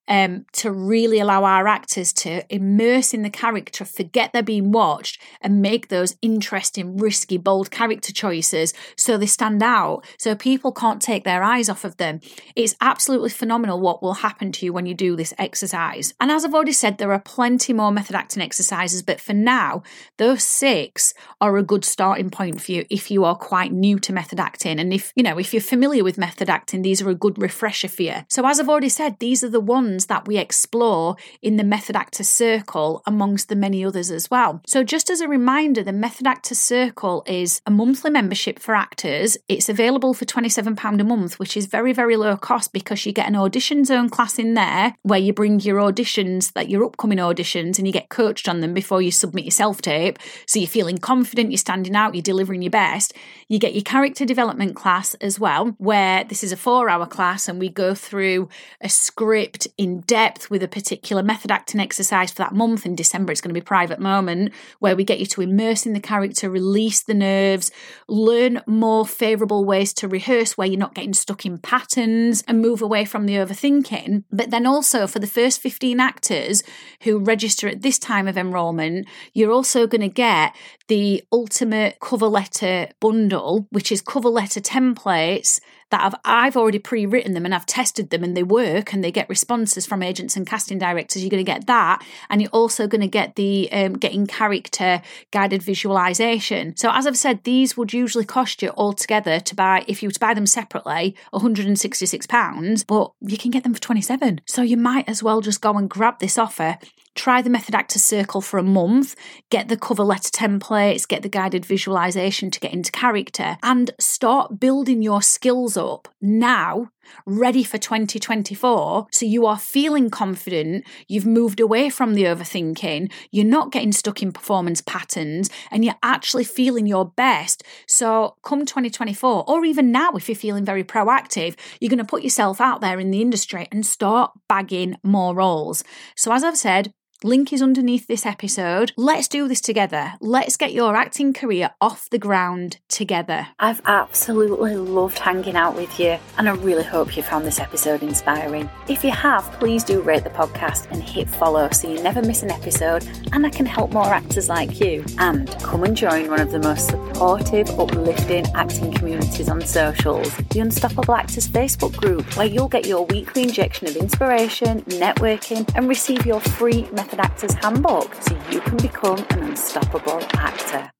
um, 0.07 0.45
to 0.53 0.71
really 0.71 1.19
allow 1.19 1.43
our 1.43 1.67
actors 1.67 2.11
to 2.13 2.43
immerse 2.53 3.13
in 3.13 3.21
the 3.21 3.29
character, 3.29 3.85
forget 3.85 4.33
they're 4.33 4.43
being 4.43 4.71
watched, 4.71 5.21
and 5.41 5.61
make 5.61 5.87
those 5.87 6.17
interesting, 6.21 6.97
risky, 6.97 7.37
bold 7.37 7.71
character 7.71 8.11
choices 8.11 8.73
so 8.97 9.17
they 9.17 9.25
stand 9.25 9.63
out, 9.63 10.05
so 10.17 10.35
people 10.35 10.71
can't 10.71 11.01
take 11.01 11.23
their 11.23 11.43
eyes 11.43 11.69
off 11.69 11.83
of 11.85 11.97
them. 11.97 12.19
It's 12.55 12.75
absolutely 12.81 13.29
phenomenal 13.29 13.79
what 13.79 14.01
will 14.01 14.15
happen 14.15 14.51
to 14.53 14.65
you 14.65 14.73
when 14.73 14.85
you 14.85 14.93
do 14.93 15.15
this 15.15 15.33
exercise. 15.37 16.13
And 16.19 16.31
as 16.31 16.43
I've 16.43 16.53
already 16.53 16.73
said, 16.73 16.97
there 16.97 17.13
are 17.13 17.19
plenty 17.19 17.73
more 17.73 17.91
method 17.91 18.15
acting 18.15 18.43
exercises, 18.43 19.03
but 19.03 19.21
for 19.21 19.33
now, 19.33 19.83
those 20.17 20.43
six 20.43 21.13
are 21.39 21.57
a 21.57 21.63
good 21.63 21.85
starting 21.85 22.29
point 22.29 22.61
for 22.61 22.71
you 22.71 22.85
if 22.89 23.09
you 23.09 23.23
are 23.23 23.35
quite 23.35 23.71
new 23.71 23.99
to 23.99 24.13
method 24.13 24.39
acting. 24.39 24.79
And 24.79 24.93
if 24.93 25.11
you 25.15 25.23
know, 25.23 25.37
if 25.37 25.53
you're 25.53 25.61
familiar 25.61 26.03
with 26.03 26.17
method 26.17 26.49
acting, 26.49 26.81
these 26.81 27.01
are 27.01 27.09
a 27.09 27.15
good 27.15 27.41
refresher 27.41 27.87
for 27.87 28.03
you. 28.03 28.15
So, 28.29 28.45
as 28.45 28.59
I've 28.59 28.69
already 28.69 28.89
said, 28.89 29.19
these 29.19 29.43
are 29.43 29.49
the 29.49 29.59
ones 29.59 29.92
that 30.07 30.27
we 30.27 30.37
explore 30.37 31.15
in 31.41 31.57
the 31.57 31.63
Method 31.63 31.95
Actor 31.95 32.23
Circle, 32.23 33.01
amongst 33.05 33.49
the 33.49 33.55
many 33.55 33.83
others 33.85 34.11
as 34.11 34.29
well. 34.29 34.61
So, 34.67 34.83
just 34.83 35.09
as 35.09 35.21
a 35.21 35.27
reminder, 35.27 35.83
the 35.83 35.93
Method 35.93 36.27
Actor 36.27 36.55
Circle 36.55 37.23
is 37.27 37.61
a 37.65 37.71
monthly 37.71 38.11
membership 38.11 38.59
for 38.59 38.75
actors. 38.75 39.37
It's 39.47 39.69
available 39.69 40.13
for 40.13 40.25
£27 40.25 40.99
a 40.99 41.03
month, 41.03 41.39
which 41.39 41.55
is 41.55 41.65
very, 41.65 41.93
very 41.93 42.15
low 42.15 42.37
cost 42.37 42.73
because 42.73 43.05
you 43.05 43.13
get 43.13 43.27
an 43.27 43.35
audition 43.35 43.85
zone 43.85 44.09
class 44.09 44.37
in 44.39 44.53
there 44.53 44.95
where 45.03 45.19
you 45.19 45.33
bring 45.33 45.59
your 45.59 45.79
auditions, 45.79 46.53
that 46.53 46.69
your 46.69 46.83
upcoming 46.83 47.19
auditions, 47.19 47.77
and 47.77 47.87
you 47.87 47.93
get 47.93 48.09
coached 48.09 48.47
on 48.47 48.59
them 48.59 48.73
before 48.73 49.01
you 49.01 49.11
submit 49.11 49.45
your 49.45 49.51
self 49.51 49.81
tape. 49.81 50.19
So, 50.47 50.59
you're 50.59 50.67
feeling 50.67 50.97
confident, 50.97 51.51
you're 51.51 51.57
standing 51.57 51.95
out, 51.95 52.15
you're 52.15 52.21
delivering 52.21 52.61
your 52.61 52.71
best. 52.71 53.13
You 53.47 53.59
get 53.59 53.73
your 53.73 53.83
character 53.83 54.25
development 54.25 54.75
class 54.75 55.13
as 55.15 55.39
well, 55.39 55.75
where 55.77 56.23
this 56.23 56.43
is 56.43 56.51
a 56.51 56.57
four 56.57 56.89
hour 56.89 57.05
class 57.05 57.47
and 57.47 57.59
we 57.59 57.69
go 57.69 57.93
through 57.93 58.49
a 58.81 58.89
script 58.89 59.67
in 59.83 60.01
depth 60.01 60.49
with 60.49 60.63
a 60.63 60.67
particular 60.67 61.21
method 61.21 61.51
acting 61.51 61.79
exercise 61.79 62.31
for 62.31 62.37
that 62.37 62.53
month. 62.53 62.85
In 62.85 62.95
December, 62.95 63.31
it's 63.31 63.41
going 63.41 63.53
to 63.53 63.59
be 63.59 63.63
private 63.63 63.99
moment 63.99 64.53
where 64.79 64.95
we 64.95 65.03
get 65.03 65.19
you 65.19 65.25
to 65.27 65.41
immerse 65.41 65.85
in 65.85 65.93
the 65.93 65.99
character, 65.99 66.49
release 66.49 67.03
the 67.03 67.13
nerves, 67.13 67.71
learn 68.07 68.61
more 68.65 69.05
favourable 69.05 69.65
ways 69.65 69.93
to 69.93 70.07
rehearse 70.07 70.57
where 70.57 70.67
you're 70.67 70.79
not 70.79 70.95
getting 70.95 71.13
stuck 71.13 71.45
in 71.45 71.57
patterns 71.57 72.43
and 72.47 72.61
move 72.61 72.81
away 72.81 73.05
from 73.05 73.25
the 73.25 73.35
overthinking. 73.35 74.23
But 74.31 74.49
then 74.49 74.65
also 74.65 75.05
for 75.05 75.19
the 75.19 75.27
first 75.27 75.61
15 75.61 75.99
actors 75.99 76.63
who 77.01 77.19
register 77.19 77.67
at 77.67 77.81
this 77.81 77.99
time 77.99 78.27
of 78.27 78.37
enrolment, 78.37 79.07
you're 79.33 79.51
also 79.51 79.85
going 79.85 80.01
to 80.01 80.07
get 80.07 80.55
the 80.87 81.23
ultimate 81.31 81.99
cover 81.99 82.27
letter 82.27 82.87
bundle, 82.99 83.67
which 83.69 83.91
is 83.91 84.01
cover 84.01 84.29
letter 84.29 84.61
templates 84.61 85.59
that 85.89 86.01
I've, 86.01 86.15
I've 86.25 86.57
already 86.57 86.79
pre 86.79 87.05
written 87.05 87.33
them 87.33 87.45
and 87.45 87.53
I've 87.53 87.65
tested 87.65 88.09
them 88.09 88.23
and 88.23 88.35
they 88.35 88.43
work 88.43 88.93
and 88.93 89.03
they 89.03 89.11
get 89.11 89.29
responses 89.29 89.85
from 89.85 90.03
agents 90.03 90.35
and 90.35 90.47
casting 90.47 90.77
directors. 90.77 91.23
You're 91.23 91.29
going 91.29 91.43
to 91.43 91.51
get 91.51 91.67
that. 91.67 92.03
And 92.29 92.41
you're 92.41 92.51
also 92.51 92.87
going 92.87 93.01
to 93.01 93.07
get 93.07 93.35
the 93.35 93.71
um, 93.71 93.93
getting 93.93 94.27
character 94.27 95.01
guided 95.31 95.63
visualization. 95.63 96.75
So, 96.77 96.89
as 96.91 97.07
I've 97.07 97.17
said, 97.17 97.43
these 97.43 97.77
would 97.77 97.93
usually 97.93 98.25
cost 98.25 98.61
you 98.61 98.69
altogether 98.71 99.39
to 99.39 99.55
buy, 99.55 99.83
if 99.87 100.01
you 100.01 100.09
were 100.09 100.13
to 100.13 100.19
buy 100.19 100.33
them 100.33 100.45
separately, 100.45 101.15
£166, 101.33 102.87
but 102.87 103.11
you 103.21 103.37
can 103.37 103.51
get 103.51 103.63
them 103.63 103.73
for 103.73 103.81
27 103.81 104.41
So, 104.45 104.61
you 104.61 104.77
might 104.77 105.07
as 105.07 105.21
well 105.21 105.41
just 105.41 105.61
go 105.61 105.77
and 105.77 105.89
grab 105.89 106.19
this 106.19 106.37
offer 106.37 106.77
try 107.15 107.41
the 107.41 107.49
Method 107.49 107.75
Actor 107.75 107.99
Circle 107.99 108.41
for 108.41 108.57
a 108.57 108.63
month, 108.63 109.15
get 109.49 109.67
the 109.67 109.77
cover 109.77 110.03
letter 110.03 110.29
templates, 110.29 111.07
get 111.07 111.21
the 111.21 111.29
guided 111.29 111.65
visualization 111.65 112.51
to 112.51 112.59
get 112.59 112.73
into 112.73 112.91
character, 112.91 113.57
and 113.63 113.91
start 113.99 114.59
building 114.59 115.01
your 115.01 115.21
skills 115.21 115.77
up 115.77 116.07
now 116.21 116.89
ready 117.25 117.63
for 117.63 117.77
2024. 117.77 119.07
So 119.11 119.25
you 119.25 119.45
are 119.45 119.59
feeling 119.59 120.09
confident, 120.09 120.85
you've 121.07 121.25
moved 121.25 121.59
away 121.59 121.89
from 121.89 122.13
the 122.13 122.23
overthinking, 122.23 123.11
you're 123.31 123.45
not 123.45 123.71
getting 123.71 123.91
stuck 123.91 124.21
in 124.21 124.31
performance 124.31 124.81
patterns, 124.81 125.49
and 125.71 125.83
you're 125.83 125.95
actually 126.01 126.43
feeling 126.43 126.87
your 126.87 127.05
best. 127.05 127.63
So 127.87 128.35
come 128.43 128.65
2024, 128.65 129.49
or 129.49 129.65
even 129.65 129.91
now, 129.91 130.11
if 130.11 130.27
you're 130.27 130.35
feeling 130.35 130.65
very 130.65 130.83
proactive, 130.83 131.55
you're 131.79 131.89
going 131.89 131.97
to 131.97 132.05
put 132.05 132.23
yourself 132.23 132.61
out 132.61 132.81
there 132.81 132.99
in 132.99 133.11
the 133.11 133.21
industry 133.21 133.67
and 133.71 133.85
start 133.85 134.31
bagging 134.47 134.97
more 135.03 135.35
roles. 135.35 135.83
So 136.15 136.31
as 136.31 136.43
I've 136.43 136.57
said, 136.57 136.93
Link 137.25 137.53
is 137.53 137.61
underneath 137.61 138.05
this 138.07 138.25
episode. 138.25 138.91
Let's 138.97 139.29
do 139.29 139.47
this 139.47 139.61
together. 139.61 140.15
Let's 140.19 140.57
get 140.57 140.73
your 140.73 140.97
acting 140.97 141.31
career 141.31 141.71
off 141.79 142.09
the 142.09 142.19
ground 142.19 142.79
together. 142.89 143.47
I've 143.59 143.81
absolutely 143.85 144.75
loved 144.75 145.19
hanging 145.19 145.55
out 145.55 145.73
with 145.73 145.97
you, 146.01 146.17
and 146.37 146.49
I 146.49 146.53
really 146.55 146.83
hope 146.83 147.15
you 147.15 147.23
found 147.23 147.45
this 147.45 147.61
episode 147.61 148.03
inspiring. 148.03 148.69
If 148.89 149.05
you 149.05 149.11
have, 149.11 149.49
please 149.53 149.85
do 149.85 150.01
rate 150.01 150.25
the 150.25 150.31
podcast 150.31 150.91
and 150.91 151.01
hit 151.01 151.29
follow 151.29 151.69
so 151.69 151.89
you 151.89 152.03
never 152.03 152.21
miss 152.21 152.43
an 152.43 152.51
episode, 152.51 153.07
and 153.31 153.45
I 153.45 153.49
can 153.49 153.65
help 153.65 153.93
more 153.93 154.13
actors 154.13 154.49
like 154.49 154.81
you. 154.81 155.05
And 155.17 155.49
come 155.61 155.85
and 155.85 155.95
join 155.95 156.29
one 156.29 156.41
of 156.41 156.51
the 156.51 156.59
most 156.59 156.89
supportive, 156.89 157.69
uplifting 157.79 158.47
acting 158.53 158.91
communities 158.91 159.47
on 159.47 159.61
socials, 159.61 160.35
the 160.49 160.59
Unstoppable 160.59 161.15
Actors 161.15 161.47
Facebook 161.47 161.95
group, 161.95 162.35
where 162.35 162.47
you'll 162.47 162.67
get 162.67 162.85
your 162.85 163.05
weekly 163.05 163.43
injection 163.43 163.87
of 163.87 163.95
inspiration, 163.95 164.81
networking, 164.81 165.71
and 165.75 165.87
receive 165.87 166.25
your 166.25 166.41
free 166.41 166.85
method 166.91 167.12
Actors 167.19 167.53
Handbook 167.55 168.13
so 168.21 168.37
you 168.49 168.61
can 168.61 168.77
become 168.77 169.25
an 169.31 169.43
unstoppable 169.43 170.21
actor. 170.33 170.93